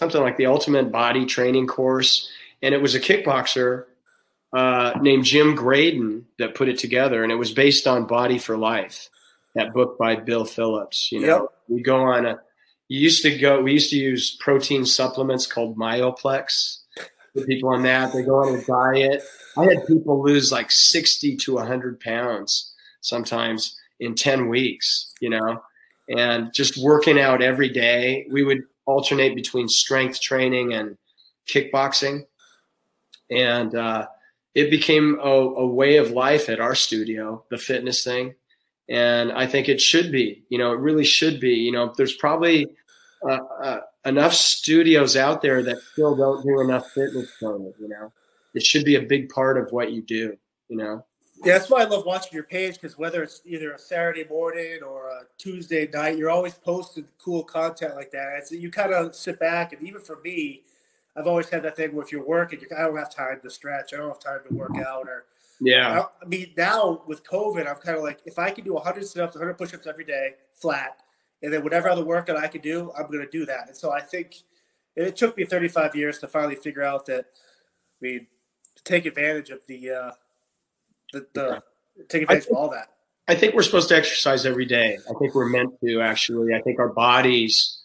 [0.00, 2.30] something like the Ultimate Body Training Course,
[2.62, 3.84] and it was a kickboxer
[4.54, 8.56] uh, named Jim Graydon that put it together, and it was based on Body for
[8.56, 9.10] Life,
[9.54, 11.12] that book by Bill Phillips.
[11.12, 11.42] You know, yep.
[11.68, 12.40] we go on a.
[12.88, 13.60] You used to go.
[13.60, 16.78] We used to use protein supplements called Myoplex.
[17.34, 18.12] Put people on that.
[18.14, 19.22] They go on a diet.
[19.58, 22.72] I had people lose like sixty to hundred pounds
[23.02, 25.12] sometimes in ten weeks.
[25.20, 25.62] You know,
[26.08, 28.26] and just working out every day.
[28.30, 30.98] We would alternate between strength training and
[31.48, 32.26] kickboxing.
[33.30, 34.06] And uh,
[34.54, 38.34] it became a, a, way of life at our studio, the fitness thing.
[38.88, 41.54] And I think it should be, you know, it really should be.
[41.54, 42.66] You know, there's probably
[43.22, 48.12] uh, uh, enough studios out there that still don't do enough fitness training, you know.
[48.52, 50.36] It should be a big part of what you do,
[50.68, 51.04] you know.
[51.42, 54.80] Yeah, that's why I love watching your page because whether it's either a Saturday morning
[54.86, 58.34] or a Tuesday night, you're always posting cool content like that.
[58.36, 60.62] And so you kind of sit back, and even for me,
[61.16, 63.50] I've always had that thing where if you're working, you're, I don't have time to
[63.50, 65.24] stretch, I don't have time to work out, or
[65.60, 66.00] yeah.
[66.00, 69.06] I, I mean, now with COVID, I'm kind of like, if I can do 100
[69.06, 70.98] sit-ups, 100 push-ups every day, flat,
[71.42, 73.68] and then whatever other workout I can do, I'm going to do that.
[73.68, 74.36] And so I think
[74.94, 78.26] it took me 35 years to finally figure out that, I mean,
[78.76, 79.90] to take advantage of the.
[79.90, 80.10] Uh,
[81.12, 81.62] the, the
[82.08, 82.88] take advantage think, of all that.
[83.28, 84.98] I think we're supposed to exercise every day.
[85.08, 86.54] I think we're meant to actually.
[86.54, 87.78] I think our bodies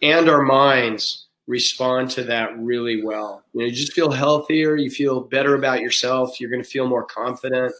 [0.00, 3.42] and our minds respond to that really well.
[3.52, 6.86] You know, you just feel healthier, you feel better about yourself, you're going to feel
[6.86, 7.72] more confident.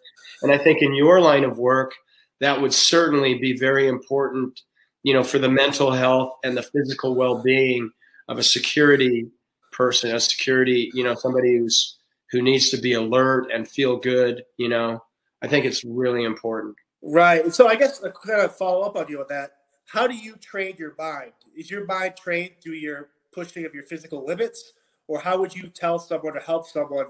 [0.42, 1.92] And I think in your line of work,
[2.40, 4.60] that would certainly be very important,
[5.04, 7.90] you know, for the mental health and the physical well-being
[8.28, 9.30] of a security
[9.70, 11.96] person, a security, you know, somebody who's
[12.32, 14.42] who needs to be alert and feel good.
[14.56, 15.04] You know,
[15.42, 16.76] I think it's really important.
[17.02, 17.52] Right.
[17.54, 19.52] So I guess I kind of follow up on you on that.
[19.86, 21.32] How do you train your mind?
[21.56, 24.72] Is your mind trained through your pushing of your physical limits,
[25.06, 27.06] or how would you tell someone to help someone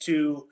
[0.00, 0.46] to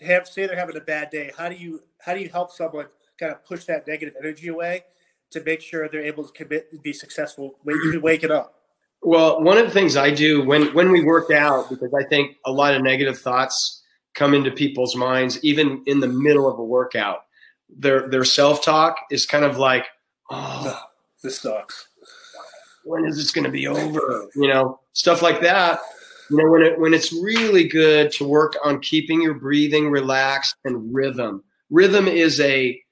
[0.00, 1.32] have say they're having a bad day?
[1.36, 2.86] How do you how do you help someone
[3.18, 4.84] kind of push that negative energy away
[5.30, 8.55] to make sure they're able to commit and be successful when you wake it up?
[9.06, 12.38] Well, one of the things I do when when we work out, because I think
[12.44, 13.80] a lot of negative thoughts
[14.16, 17.20] come into people's minds, even in the middle of a workout.
[17.68, 19.84] Their their self talk is kind of like,
[20.28, 20.82] "Oh,
[21.22, 21.86] this sucks.
[22.82, 25.78] When is this going to be over?" You know, stuff like that.
[26.28, 30.56] You know, when it when it's really good to work on keeping your breathing relaxed
[30.64, 31.44] and rhythm.
[31.70, 32.82] Rhythm is a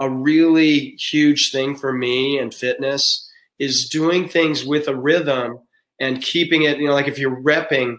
[0.00, 3.27] a really huge thing for me and fitness
[3.58, 5.58] is doing things with a rhythm
[6.00, 7.98] and keeping it, you know, like if you're repping,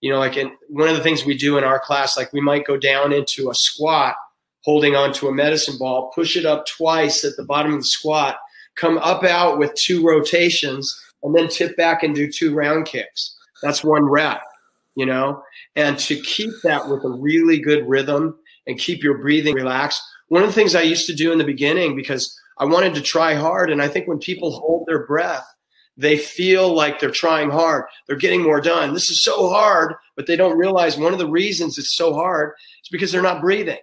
[0.00, 2.40] You know, like in, one of the things we do in our class, like we
[2.40, 4.14] might go down into a squat,
[4.62, 8.36] holding onto a medicine ball, push it up twice at the bottom of the squat,
[8.76, 13.36] come up out with two rotations, and then tip back and do two round kicks.
[13.62, 14.40] That's one rep,
[14.94, 15.42] you know?
[15.74, 18.38] And to keep that with a really good rhythm
[18.68, 20.00] and keep your breathing relaxed.
[20.28, 23.02] One of the things I used to do in the beginning because I wanted to
[23.02, 25.46] try hard, and I think when people hold their breath,
[25.98, 27.84] they feel like they're trying hard.
[28.06, 28.94] They're getting more done.
[28.94, 32.52] This is so hard, but they don't realize one of the reasons it's so hard
[32.82, 33.78] is because they're not breathing.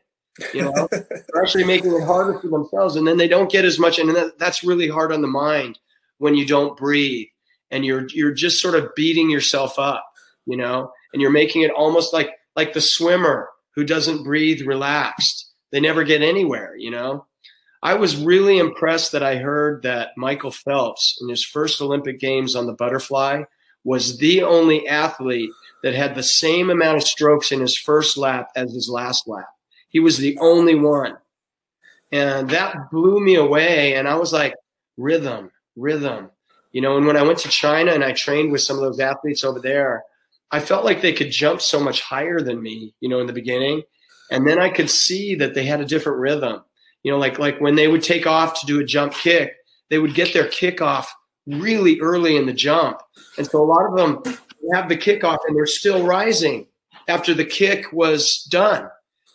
[0.53, 3.77] You know, they're actually making it harder for themselves, and then they don't get as
[3.77, 3.99] much.
[3.99, 5.77] And that, that's really hard on the mind
[6.17, 7.27] when you don't breathe,
[7.69, 10.05] and you're you're just sort of beating yourself up.
[10.45, 15.51] You know, and you're making it almost like like the swimmer who doesn't breathe relaxed.
[15.71, 16.75] They never get anywhere.
[16.77, 17.25] You know,
[17.85, 22.55] I was really impressed that I heard that Michael Phelps in his first Olympic Games
[22.55, 23.43] on the butterfly
[23.83, 25.51] was the only athlete
[25.83, 29.45] that had the same amount of strokes in his first lap as his last lap.
[29.89, 31.15] He was the only one.
[32.11, 33.93] And that blew me away.
[33.93, 34.55] And I was like,
[34.97, 36.31] rhythm, rhythm.
[36.71, 38.99] You know, and when I went to China and I trained with some of those
[38.99, 40.03] athletes over there,
[40.49, 43.31] I felt like they could jump so much higher than me, you know, in the
[43.31, 43.83] beginning.
[44.31, 46.63] And then I could see that they had a different rhythm
[47.05, 49.53] you know, like like when they would take off to do a jump kick,
[49.91, 51.05] they would get their kickoff
[51.45, 52.97] really early in the jump,
[53.37, 54.39] and so a lot of them
[54.73, 56.65] have the kickoff and they're still rising
[57.07, 58.89] after the kick was done.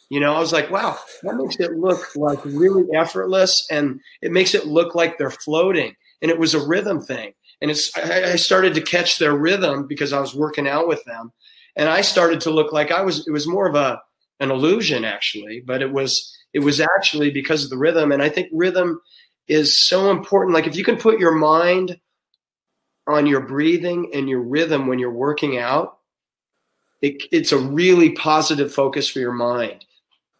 [0.08, 4.32] You know, I was like, wow, that makes it look like really effortless, and it
[4.32, 7.34] makes it look like they're floating, and it was a rhythm thing.
[7.62, 11.04] And it's I, I started to catch their rhythm because I was working out with
[11.04, 11.32] them,
[11.76, 13.28] and I started to look like I was.
[13.28, 14.02] It was more of a
[14.40, 18.12] an illusion actually, but it was it was actually because of the rhythm.
[18.12, 19.00] And I think rhythm
[19.48, 20.54] is so important.
[20.54, 21.98] Like if you can put your mind
[23.06, 25.98] on your breathing and your rhythm when you're working out,
[27.02, 29.84] it, it's a really positive focus for your mind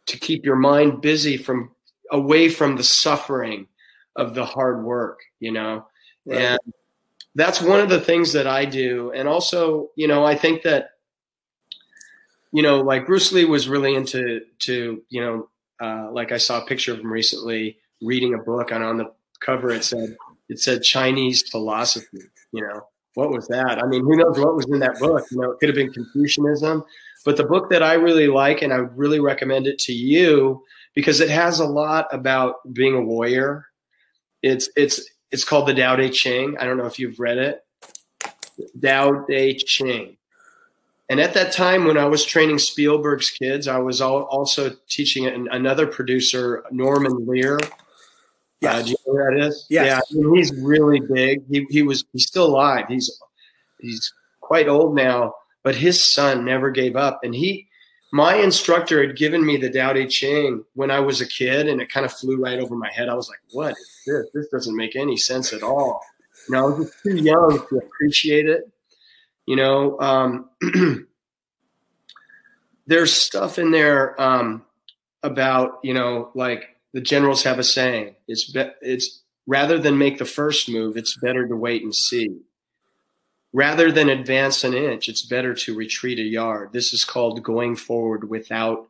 [0.06, 1.70] to keep your mind busy from
[2.10, 3.66] away from the suffering
[4.16, 5.86] of the hard work, you know?
[6.26, 6.40] Right.
[6.40, 6.58] And
[7.34, 9.12] that's one of the things that I do.
[9.12, 10.90] And also, you know, I think that,
[12.52, 15.48] you know, like Bruce Lee was really into, to, you know,
[15.80, 19.12] uh, like I saw a picture of him recently reading a book, and on the
[19.40, 20.16] cover it said
[20.48, 22.18] it said Chinese philosophy.
[22.52, 23.82] You know, what was that?
[23.82, 25.24] I mean, who knows what was in that book?
[25.30, 26.84] You know, it could have been Confucianism.
[27.24, 30.62] But the book that I really like, and I would really recommend it to you
[30.94, 33.66] because it has a lot about being a warrior.
[34.42, 36.56] It's it's it's called the Tao Te Ching.
[36.58, 37.60] I don't know if you've read it.
[38.82, 40.16] Tao Te Ching.
[41.10, 45.84] And at that time, when I was training Spielberg's kids, I was also teaching another
[45.84, 47.58] producer, Norman Lear.
[48.60, 49.66] Yeah, uh, do you know who that is?
[49.68, 49.86] Yes.
[49.86, 51.42] Yeah, I mean, he's really big.
[51.50, 52.84] He he was he's still alive.
[52.88, 53.10] He's
[53.80, 55.34] he's quite old now,
[55.64, 57.18] but his son never gave up.
[57.24, 57.66] And he,
[58.12, 61.80] my instructor, had given me the Tao Te Ching when I was a kid, and
[61.80, 63.08] it kind of flew right over my head.
[63.08, 64.26] I was like, "What is this?
[64.32, 66.02] This doesn't make any sense at all."
[66.48, 68.70] You know, I was just too young to appreciate it
[69.50, 70.48] you know, um,
[72.86, 74.64] there's stuff in there um,
[75.24, 80.18] about you know, like the generals have a saying: it's be- it's rather than make
[80.18, 82.28] the first move, it's better to wait and see.
[83.52, 86.72] Rather than advance an inch, it's better to retreat a yard.
[86.72, 88.88] This is called going forward without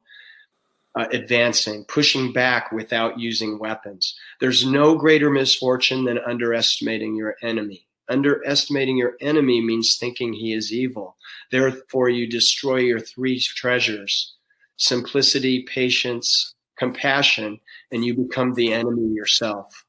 [0.94, 4.14] uh, advancing, pushing back without using weapons.
[4.40, 7.86] There's no greater misfortune than underestimating your enemy.
[8.10, 11.16] Underestimating your enemy means thinking he is evil.
[11.50, 14.34] Therefore, you destroy your three treasures
[14.76, 17.60] simplicity, patience, compassion,
[17.92, 19.84] and you become the enemy yourself.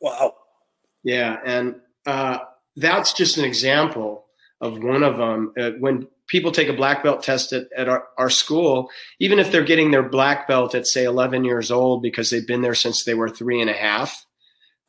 [0.00, 0.34] Wow.
[1.04, 1.38] Yeah.
[1.44, 2.38] And uh,
[2.74, 4.24] that's just an example
[4.62, 5.52] of one of them.
[5.58, 9.52] Uh, when people take a black belt test at, at our, our school, even if
[9.52, 13.04] they're getting their black belt at, say, 11 years old because they've been there since
[13.04, 14.24] they were three and a half,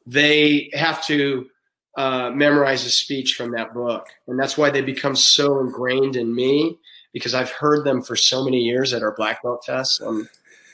[0.06, 1.48] they have to
[1.96, 4.08] uh, memorize a speech from that book.
[4.28, 6.78] And that's why they become so ingrained in me
[7.12, 10.02] because I've heard them for so many years at our black belt tests.
[10.02, 10.28] Um,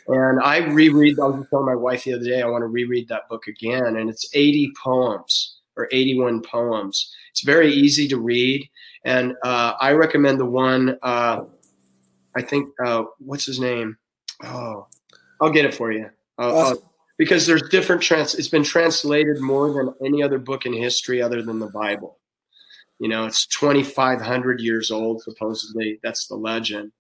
[0.08, 2.68] and I reread, I was just telling my wife the other day, I want to
[2.68, 3.98] reread that book again.
[3.98, 7.14] And it's 80 poems or 81 poems.
[7.32, 8.68] It's very easy to read.
[9.04, 11.44] And uh, I recommend the one, uh,
[12.36, 13.98] I think, uh, what's his name?
[14.44, 14.88] Oh,
[15.42, 16.10] I'll get it for you.
[16.38, 16.89] Awesome
[17.20, 21.44] because there's different trans it's been translated more than any other book in history other
[21.44, 22.18] than the bible
[23.00, 26.92] you know it's 2500 years old supposedly that's the legend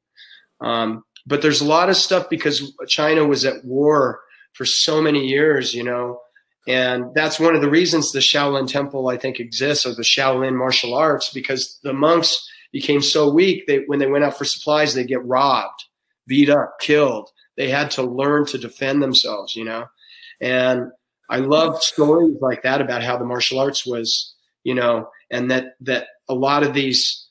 [0.62, 4.20] um, but there's a lot of stuff because china was at war
[4.54, 6.20] for so many years you know
[6.68, 10.56] and that's one of the reasons the shaolin temple i think exists or the shaolin
[10.56, 14.94] martial arts because the monks became so weak they when they went out for supplies
[14.94, 15.86] they get robbed,
[16.28, 17.30] beat up, killed.
[17.58, 19.86] They had to learn to defend themselves, you know.
[20.42, 20.92] And
[21.30, 24.34] I love stories like that about how the martial arts was,
[24.64, 27.28] you know, and that that a lot of these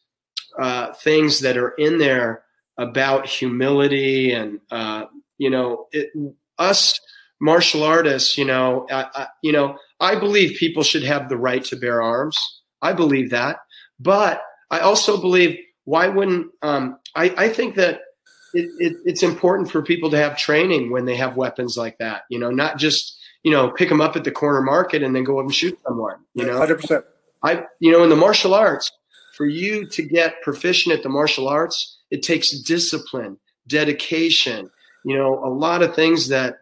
[0.59, 2.43] uh, things that are in there
[2.77, 5.07] about humility and uh,
[5.37, 6.11] you know it,
[6.59, 6.99] us
[7.41, 11.65] martial artists, you know, I, I, you know, I believe people should have the right
[11.65, 12.37] to bear arms.
[12.83, 13.59] I believe that,
[13.99, 17.35] but I also believe why wouldn't um, I?
[17.37, 18.01] I think that
[18.55, 22.23] it, it, it's important for people to have training when they have weapons like that.
[22.31, 25.25] You know, not just you know pick them up at the corner market and then
[25.25, 26.17] go up and shoot someone.
[26.35, 27.05] You know, hundred percent.
[27.43, 28.91] I you know in the martial arts,
[29.37, 34.71] for you to get proficient at the martial arts, it takes discipline, dedication.
[35.05, 36.59] You know, a lot of things that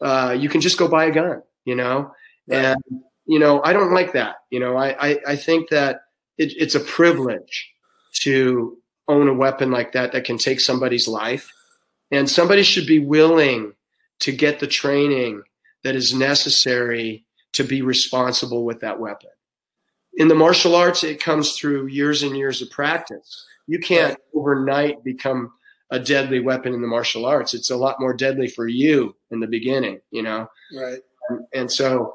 [0.00, 1.42] uh, you can just go buy a gun.
[1.64, 2.12] You know,
[2.48, 2.64] right.
[2.64, 2.82] and
[3.26, 4.36] you know I don't like that.
[4.50, 6.02] You know, I I, I think that
[6.38, 7.70] it, it's a privilege
[8.20, 8.78] to
[9.08, 11.52] own a weapon like that that can take somebody's life.
[12.10, 13.72] And somebody should be willing
[14.20, 15.42] to get the training
[15.82, 19.30] that is necessary to be responsible with that weapon.
[20.16, 23.46] In the martial arts, it comes through years and years of practice.
[23.66, 25.52] You can't overnight become
[25.90, 27.54] a deadly weapon in the martial arts.
[27.54, 30.48] It's a lot more deadly for you in the beginning, you know?
[30.76, 31.00] Right.
[31.28, 32.14] And, and so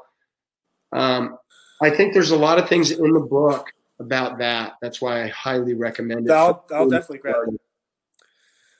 [0.92, 1.38] um,
[1.82, 3.70] I think there's a lot of things in the book
[4.00, 4.74] about that.
[4.82, 6.32] That's why I highly recommend it.
[6.32, 7.60] I'll, I'll definitely grab it.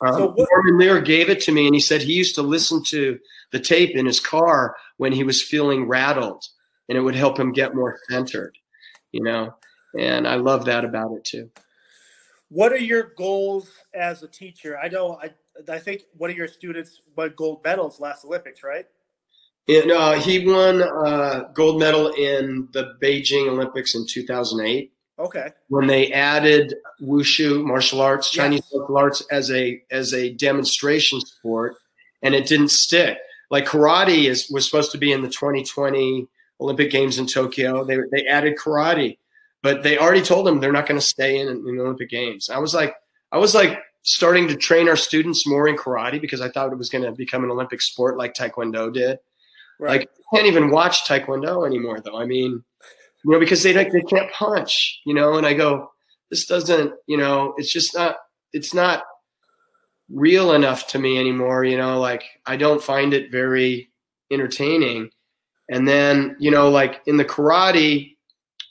[0.02, 2.42] Um, so what, Norman Lear gave it to me, and he said he used to
[2.42, 3.18] listen to
[3.52, 6.42] the tape in his car when he was feeling rattled,
[6.88, 8.56] and it would help him get more centered.
[9.12, 9.54] You know,
[9.98, 11.50] and I love that about it too.
[12.48, 14.78] What are your goals as a teacher?
[14.78, 15.30] I know I
[15.70, 18.86] I think one of your students won gold medals last Olympics, right?
[19.68, 24.92] And uh, he won uh, gold medal in the Beijing Olympics in 2008.
[25.20, 25.50] Okay.
[25.68, 28.72] When they added wushu martial arts, Chinese yes.
[28.74, 31.76] martial arts as a as a demonstration sport,
[32.22, 33.18] and it didn't stick.
[33.50, 36.26] Like karate is was supposed to be in the 2020
[36.60, 37.84] Olympic Games in Tokyo.
[37.84, 39.18] They they added karate,
[39.62, 42.48] but they already told them they're not going to stay in, in the Olympic Games.
[42.48, 42.94] I was like,
[43.30, 46.78] I was like starting to train our students more in karate because I thought it
[46.78, 49.18] was going to become an Olympic sport like Taekwondo did.
[49.78, 50.00] Right.
[50.00, 52.16] Like, I can't even watch Taekwondo anymore, though.
[52.16, 52.64] I mean,
[53.24, 55.36] you know, because they like they can't punch, you know.
[55.36, 55.90] And I go,
[56.30, 58.16] this doesn't, you know, it's just not,
[58.52, 59.04] it's not
[60.08, 61.64] real enough to me anymore.
[61.64, 63.90] You know, like I don't find it very
[64.30, 65.10] entertaining.
[65.70, 68.16] And then, you know, like in the karate,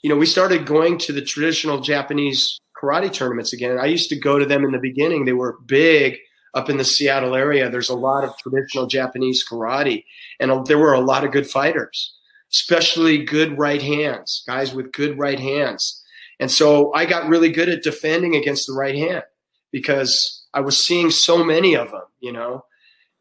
[0.02, 3.78] you know, we started going to the traditional Japanese karate tournaments again.
[3.78, 5.24] I used to go to them in the beginning.
[5.24, 6.16] They were big
[6.54, 7.70] up in the Seattle area.
[7.70, 10.04] There's a lot of traditional Japanese karate,
[10.40, 12.14] and uh, there were a lot of good fighters
[12.52, 16.02] especially good right hands, guys with good right hands.
[16.38, 19.24] And so I got really good at defending against the right hand
[19.72, 22.64] because I was seeing so many of them, you know.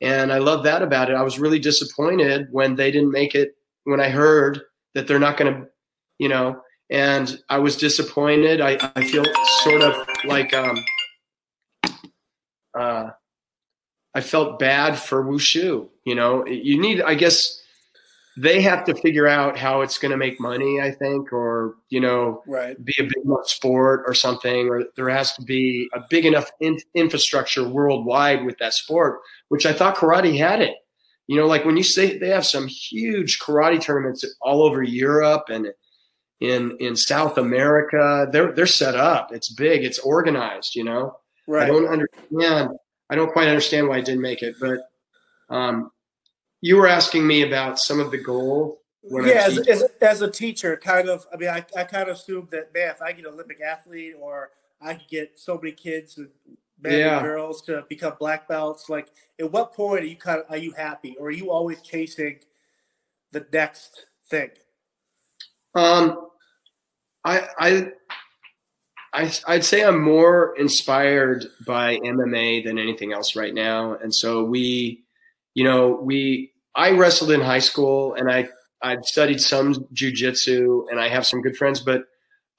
[0.02, 1.16] And I love that about it.
[1.16, 4.62] I was really disappointed when they didn't make it when I heard
[4.94, 5.68] that they're not going to,
[6.18, 8.62] you know, and I was disappointed.
[8.62, 9.26] I, I feel
[9.62, 10.84] sort of like um,
[12.78, 13.10] uh,
[14.16, 15.90] I felt bad for Wushu.
[16.06, 17.59] You know, you need, I guess,
[18.42, 22.00] they have to figure out how it's going to make money, I think, or you
[22.00, 22.84] know, right.
[22.84, 26.50] be a big enough sport or something, or there has to be a big enough
[26.62, 29.20] in- infrastructure worldwide with that sport,
[29.50, 30.76] which I thought karate had it.
[31.28, 35.50] You know, like when you say they have some huge karate tournaments all over Europe
[35.50, 35.68] and
[36.40, 39.34] in in South America, they're they're set up.
[39.34, 39.84] It's big.
[39.84, 40.76] It's organized.
[40.76, 41.64] You know, right.
[41.64, 42.70] I don't understand.
[43.10, 44.80] I don't quite understand why I didn't make it, but
[45.50, 45.92] um,
[46.62, 48.78] you were asking me about some of the goals.
[49.04, 51.26] yeah, as, as, as, a teacher, kind of.
[51.34, 54.16] I mean, I, I kind of assumed that man, if I get an Olympic athlete,
[54.20, 54.52] or
[54.82, 56.30] I could get so many kids, and
[56.82, 57.18] men yeah.
[57.18, 58.90] and girls, to become black belts.
[58.90, 59.08] Like,
[59.40, 62.40] at what point are you kind of are you happy, or are you always chasing
[63.32, 64.50] the next thing?
[65.76, 66.28] Um,
[67.24, 67.92] I I.
[69.12, 74.44] I, I'd say I'm more inspired by MMA than anything else right now, and so
[74.44, 75.04] we
[75.60, 78.48] you know, we I wrestled in high school and I
[78.82, 82.06] I studied some jujitsu and I have some good friends, but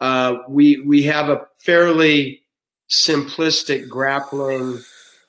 [0.03, 2.43] uh, we we have a fairly
[2.91, 4.81] simplistic grappling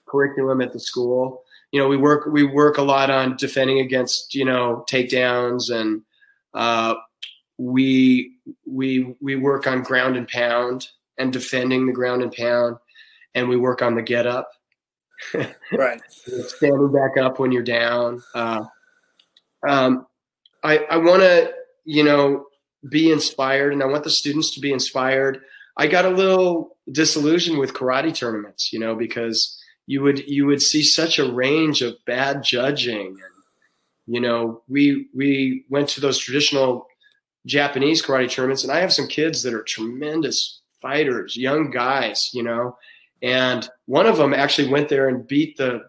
[0.06, 1.44] curriculum at the school.
[1.72, 6.02] You know, we work we work a lot on defending against you know takedowns and
[6.54, 6.96] uh,
[7.58, 12.76] we we we work on ground and pound and defending the ground and pound,
[13.34, 14.50] and we work on the get up
[15.72, 16.02] right.
[16.10, 18.22] Standing back up when you're down.
[18.34, 18.66] Uh,
[19.68, 20.08] um,
[20.64, 21.54] I, I want to,
[21.86, 22.46] you know,
[22.90, 25.42] be inspired and I want the students to be inspired.
[25.78, 29.58] I got a little disillusioned with karate tournaments, you know, because
[29.88, 33.18] you would you would see such a range of bad judging and
[34.08, 36.86] you know we we went to those traditional
[37.46, 42.44] Japanese karate tournaments and I have some kids that are tremendous fighters, young guys, you
[42.44, 42.78] know,
[43.22, 45.82] and one of them actually went there and beat the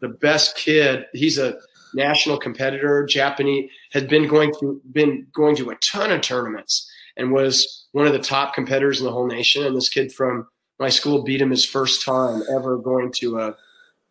[0.00, 1.06] the best kid.
[1.12, 1.58] He's a
[1.94, 7.32] national competitor, Japanese, had been going to been going to a ton of tournaments and
[7.32, 9.64] was one of the top competitors in the whole nation.
[9.64, 10.46] And this kid from
[10.78, 13.56] my school beat him his first time ever going to a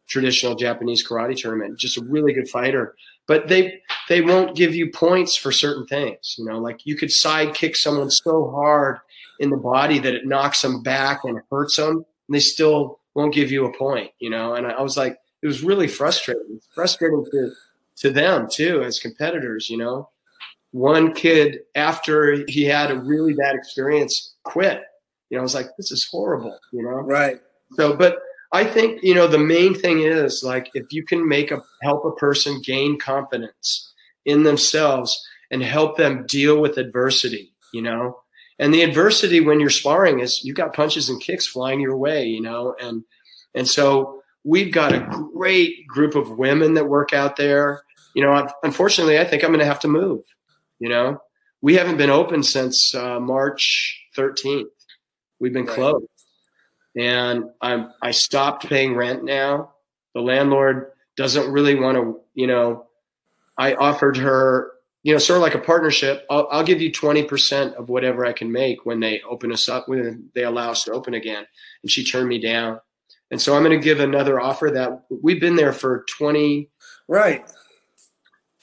[0.07, 1.79] traditional Japanese karate tournament.
[1.79, 2.95] Just a really good fighter.
[3.27, 6.35] But they they won't give you points for certain things.
[6.37, 8.99] You know, like you could side kick someone so hard
[9.39, 13.33] in the body that it knocks them back and hurts them, and they still won't
[13.33, 14.11] give you a point.
[14.19, 16.45] You know, and I was like, it was really frustrating.
[16.55, 17.51] It's frustrating to
[17.97, 19.69] to them too as competitors.
[19.69, 20.09] You know,
[20.71, 24.83] one kid after he had a really bad experience quit.
[25.29, 26.57] You know, I was like, this is horrible.
[26.71, 27.39] You know, right.
[27.75, 28.19] So, but
[28.51, 32.05] I think you know the main thing is like if you can make a help
[32.05, 33.91] a person gain confidence
[34.25, 35.19] in themselves
[35.49, 38.19] and help them deal with adversity, you know.
[38.59, 42.25] And the adversity when you're sparring is you've got punches and kicks flying your way,
[42.25, 43.03] you know, and
[43.55, 47.83] and so we've got a great group of women that work out there.
[48.13, 50.21] You know, unfortunately, I think I'm going to have to move.
[50.79, 51.21] You know,
[51.61, 54.65] we haven't been open since uh, March 13th.
[55.39, 55.75] We've been right.
[55.75, 56.07] closed
[56.95, 59.71] and I'm I stopped paying rent now.
[60.13, 62.87] The landlord doesn't really want to, you know.
[63.57, 64.71] I offered her,
[65.03, 66.25] you know, sort of like a partnership.
[66.29, 69.69] I'll, I'll give you twenty percent of whatever I can make when they open us
[69.69, 71.45] up, when they allow us to open again.
[71.83, 72.79] And she turned me down.
[73.31, 76.67] And so I'm going to give another offer that we've been there for 20,
[77.07, 77.45] right,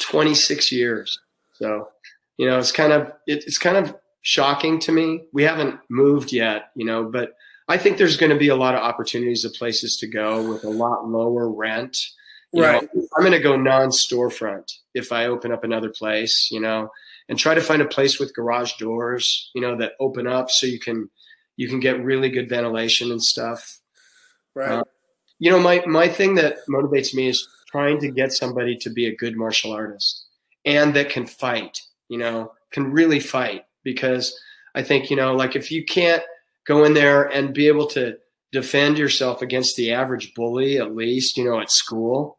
[0.00, 1.20] 26 years.
[1.54, 1.88] So,
[2.36, 5.22] you know, it's kind of it, it's kind of shocking to me.
[5.32, 7.34] We haven't moved yet, you know, but
[7.68, 10.64] I think there's going to be a lot of opportunities of places to go with
[10.64, 11.96] a lot lower rent.
[12.52, 12.82] You right.
[12.82, 16.90] Know, I'm going to go non-storefront if I open up another place, you know,
[17.28, 20.66] and try to find a place with garage doors, you know, that open up so
[20.66, 21.10] you can
[21.56, 23.80] you can get really good ventilation and stuff.
[24.54, 24.70] Right.
[24.70, 24.84] Uh,
[25.38, 29.06] you know, my my thing that motivates me is trying to get somebody to be
[29.06, 30.26] a good martial artist
[30.64, 31.78] and that can fight,
[32.08, 34.38] you know, can really fight because
[34.74, 36.22] I think, you know, like if you can't
[36.66, 38.16] go in there and be able to
[38.56, 42.38] defend yourself against the average bully, at least, you know, at school,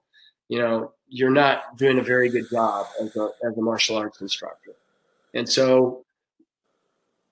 [0.49, 4.19] you know, you're not doing a very good job as a, as a martial arts
[4.19, 4.71] instructor.
[5.35, 6.03] And so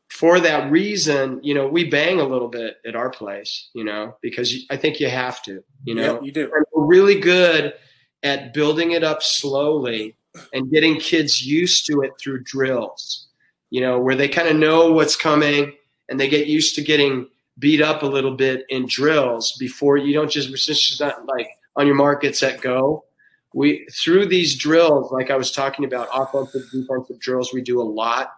[0.08, 4.16] for that reason, you know, we bang a little bit at our place, you know,
[4.22, 6.44] because I think you have to, you know, yep, you do.
[6.44, 7.74] And we're really good
[8.22, 10.16] at building it up slowly
[10.54, 13.28] and getting kids used to it through drills,
[13.72, 15.74] you know, where they kind of know what's coming
[16.08, 17.28] and they get used to getting
[17.60, 21.48] beat up a little bit in drills before you don't just it's just not like
[21.76, 23.06] on your mark get set go.
[23.54, 27.84] We through these drills like i was talking about offensive defensive drills we do a
[27.84, 28.34] lot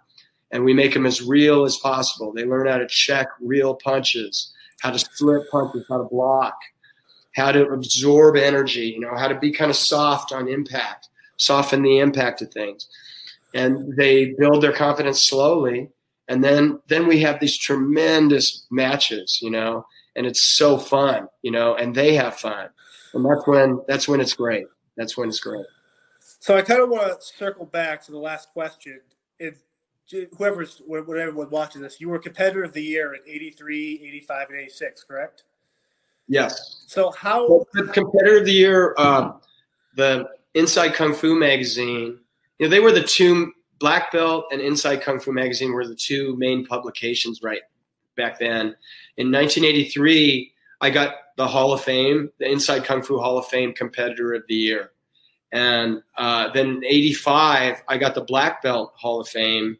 [0.51, 2.31] and we make them as real as possible.
[2.31, 6.55] They learn how to check real punches how to split punches how to block
[7.35, 11.83] how to absorb energy you know how to be kind of soft on impact soften
[11.83, 12.87] the impact of things.
[13.53, 15.89] And they build their confidence slowly
[16.27, 21.51] and then then we have these tremendous matches you know and it's so fun you
[21.51, 22.69] know and they have fun.
[23.13, 24.67] And that's when that's when it's great.
[24.95, 25.65] That's when it's great.
[26.39, 29.01] So i kind of want to circle back to the last question.
[29.39, 29.59] If
[30.37, 34.59] whoever's whatever was watching this you were competitor of the year in 83 85 and
[34.59, 35.43] 86 correct?
[36.29, 36.83] Yes.
[36.87, 39.33] So how the competitor of the year uh,
[39.95, 42.19] the inside kung fu magazine
[42.59, 45.95] you know they were the two Black Belt and Inside Kung Fu Magazine were the
[45.95, 47.61] two main publications right
[48.15, 48.75] back then.
[49.17, 50.51] In 1983,
[50.81, 54.43] I got the Hall of Fame, the Inside Kung Fu Hall of Fame Competitor of
[54.47, 54.91] the Year.
[55.51, 59.77] And uh, then in 85, I got the Black Belt Hall of Fame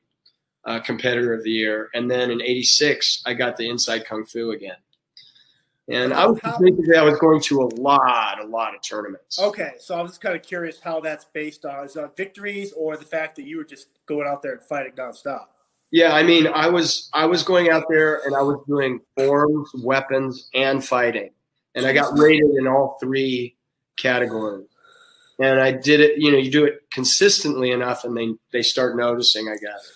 [0.64, 1.90] uh, Competitor of the Year.
[1.94, 4.78] And then in 86, I got the Inside Kung Fu again.
[5.90, 9.40] And I was basically I was going to a lot, a lot of tournaments.
[9.40, 12.74] Okay, so I was just kind of curious how that's based on is on victories
[12.74, 15.46] or the fact that you were just going out there and fighting nonstop.
[15.92, 19.72] Yeah, I mean, I was I was going out there and I was doing forms,
[19.82, 21.30] weapons, and fighting,
[21.74, 23.56] and I got rated in all three
[23.96, 24.68] categories.
[25.40, 26.18] And I did it.
[26.18, 29.48] You know, you do it consistently enough, and they they start noticing.
[29.48, 29.94] I guess.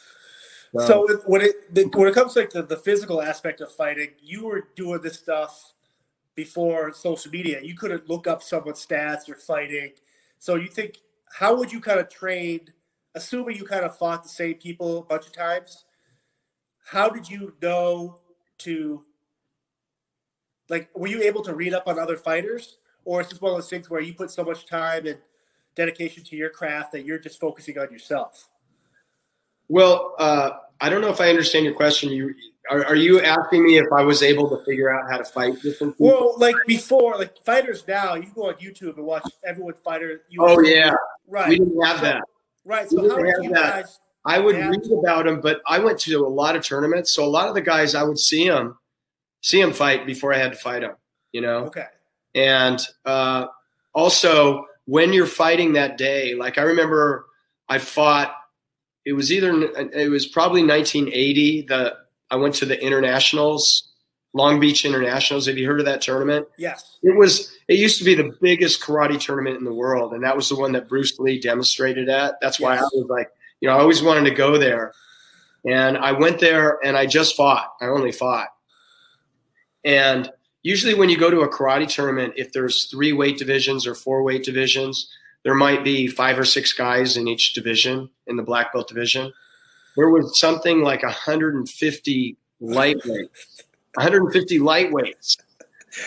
[0.73, 1.55] So, so when it
[1.93, 5.19] when it comes to like the, the physical aspect of fighting, you were doing this
[5.19, 5.73] stuff
[6.35, 7.59] before social media.
[7.61, 9.91] You couldn't look up someone's stats or fighting.
[10.39, 10.97] So you think
[11.33, 12.61] how would you kind of train,
[13.15, 15.85] assuming you kind of fought the same people a bunch of times?
[16.83, 18.19] How did you know
[18.59, 19.03] to
[20.69, 23.57] like were you able to read up on other fighters or is this one of
[23.57, 25.17] those things where you put so much time and
[25.75, 28.49] dedication to your craft that you're just focusing on yourself
[29.67, 32.33] well uh, i don't know if i understand your question you
[32.69, 35.59] are, are, you asking me if i was able to figure out how to fight
[35.61, 36.07] different people?
[36.07, 40.61] well like before like fighters now you go on youtube and watch everyone fighter oh
[40.61, 40.93] yeah
[41.27, 42.21] right we didn't have that
[42.63, 43.83] right so how did you that.
[43.83, 47.25] guys I would read about them, but I went to a lot of tournaments, so
[47.25, 48.77] a lot of the guys I would see them,
[49.41, 50.95] see them fight before I had to fight them.
[51.31, 51.65] You know.
[51.65, 51.85] Okay.
[52.35, 53.47] And uh,
[53.93, 57.25] also, when you're fighting that day, like I remember,
[57.67, 58.35] I fought.
[59.03, 59.51] It was either
[59.93, 61.63] it was probably 1980.
[61.63, 61.97] The
[62.31, 63.89] I went to the internationals,
[64.33, 65.45] Long Beach Internationals.
[65.45, 66.47] Have you heard of that tournament?
[66.57, 66.97] Yes.
[67.03, 67.55] It was.
[67.67, 70.55] It used to be the biggest karate tournament in the world, and that was the
[70.55, 72.35] one that Bruce Lee demonstrated at.
[72.41, 72.83] That's why yes.
[72.83, 74.93] I was like you know, I always wanted to go there.
[75.63, 77.73] And I went there and I just fought.
[77.79, 78.47] I only fought.
[79.85, 80.29] And
[80.63, 84.23] usually when you go to a karate tournament, if there's three weight divisions or four
[84.23, 85.07] weight divisions,
[85.43, 89.31] there might be five or six guys in each division in the black belt division.
[89.95, 93.63] There was something like 150 lightweights,
[93.95, 95.37] 150 lightweights,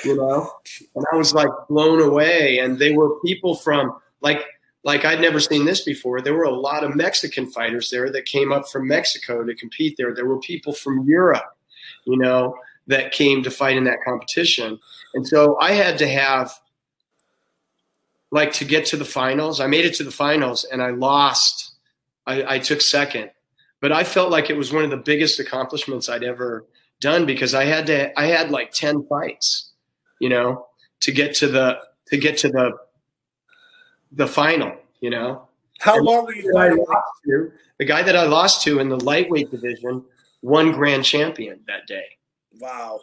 [0.05, 0.51] you know,
[0.95, 2.59] and I was like blown away.
[2.59, 4.45] And they were people from like
[4.85, 6.21] like I'd never seen this before.
[6.21, 9.97] There were a lot of Mexican fighters there that came up from Mexico to compete
[9.97, 10.15] there.
[10.15, 11.57] There were people from Europe,
[12.05, 12.55] you know,
[12.87, 14.79] that came to fight in that competition.
[15.15, 16.53] And so I had to have
[18.31, 19.61] like to get to the finals.
[19.61, 21.73] I made it to the finals and I lost.
[22.27, 23.31] I, I took second,
[23.85, 26.65] but I felt like it was one of the biggest accomplishments I'd ever
[27.03, 28.19] done because I had to.
[28.19, 29.75] I had like ten fights,
[30.23, 30.69] you know,
[31.01, 32.79] to get to the to get to the
[34.11, 35.49] the final, you know.
[35.81, 36.83] How and long were you fighting?
[37.27, 40.03] To, the guy that I lost to in the lightweight division
[40.41, 42.07] won grand champion that day.
[42.59, 43.01] Wow.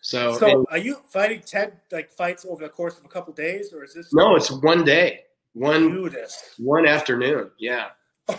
[0.00, 3.32] So, so and, are you fighting ten like fights over the course of a couple
[3.32, 4.14] of days, or is this?
[4.14, 6.10] No, it's one day, one
[6.56, 7.50] one afternoon.
[7.58, 7.88] Yeah.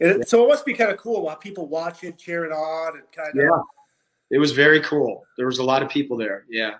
[0.00, 3.30] it, so it must be kind of cool while people watching, cheering on, and kind
[3.30, 3.36] of.
[3.36, 3.62] Yeah,
[4.30, 5.24] it was very cool.
[5.36, 6.44] There was a lot of people there.
[6.48, 6.74] Yeah,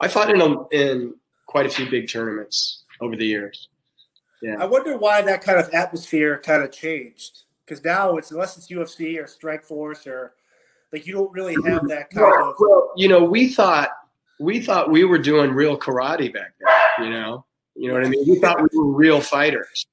[0.00, 1.14] I fought in a, in
[1.46, 3.68] quite a few big tournaments over the years.
[4.42, 4.56] Yeah.
[4.58, 7.42] I wonder why that kind of atmosphere kind of changed.
[7.64, 10.34] Because now it's unless it's UFC or Strikeforce or
[10.92, 12.56] like you don't really have that kind well, of.
[12.58, 13.90] Well, you know, we thought
[14.40, 17.06] we thought we were doing real karate back then.
[17.06, 17.44] You know,
[17.76, 18.24] you know what I mean.
[18.26, 19.86] We thought we were real fighters.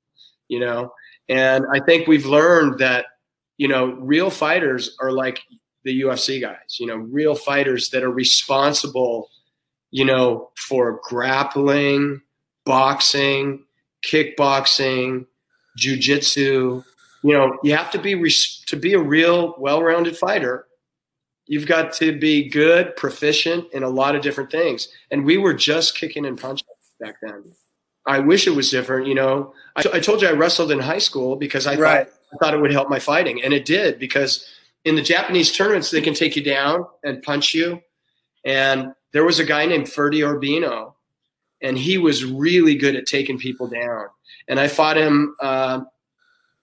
[0.47, 0.93] You know,
[1.29, 3.05] and I think we've learned that
[3.57, 5.41] you know real fighters are like
[5.83, 6.77] the UFC guys.
[6.79, 9.29] You know, real fighters that are responsible.
[9.89, 12.21] You know, for grappling,
[12.65, 13.63] boxing,
[14.05, 15.25] kickboxing,
[15.79, 16.83] jujitsu.
[17.23, 18.31] You know, you have to be
[18.67, 20.67] to be a real well-rounded fighter.
[21.45, 24.89] You've got to be good, proficient in a lot of different things.
[25.11, 26.67] And we were just kicking and punching
[26.99, 27.43] back then.
[28.07, 29.07] I wish it was different.
[29.07, 32.07] You know, I, t- I told you I wrestled in high school because I right.
[32.07, 34.45] thought I thought it would help my fighting, and it did because
[34.83, 37.81] in the Japanese tournaments they can take you down and punch you.
[38.45, 40.97] And there was a guy named Ferdy Orbino
[41.61, 44.07] and he was really good at taking people down.
[44.47, 45.35] And I fought him.
[45.41, 45.81] Uh,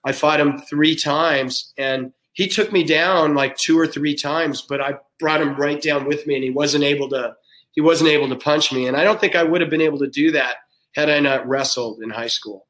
[0.05, 4.63] I fought him three times, and he took me down like two or three times.
[4.63, 7.35] But I brought him right down with me, and he wasn't able to.
[7.73, 9.99] He wasn't able to punch me, and I don't think I would have been able
[9.99, 10.57] to do that
[10.95, 12.67] had I not wrestled in high school.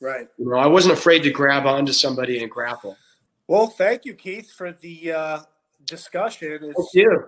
[0.00, 0.28] Right.
[0.38, 2.96] You know, I wasn't afraid to grab onto somebody and grapple.
[3.46, 5.40] Well, thank you, Keith, for the uh,
[5.84, 6.52] discussion.
[6.62, 7.24] It's, thank you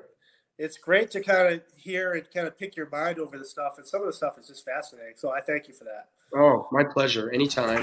[0.60, 3.78] it's great to kind of hear and kind of pick your mind over the stuff.
[3.78, 5.14] And some of the stuff is just fascinating.
[5.16, 6.08] So I thank you for that.
[6.36, 7.30] Oh, my pleasure.
[7.30, 7.82] Anytime.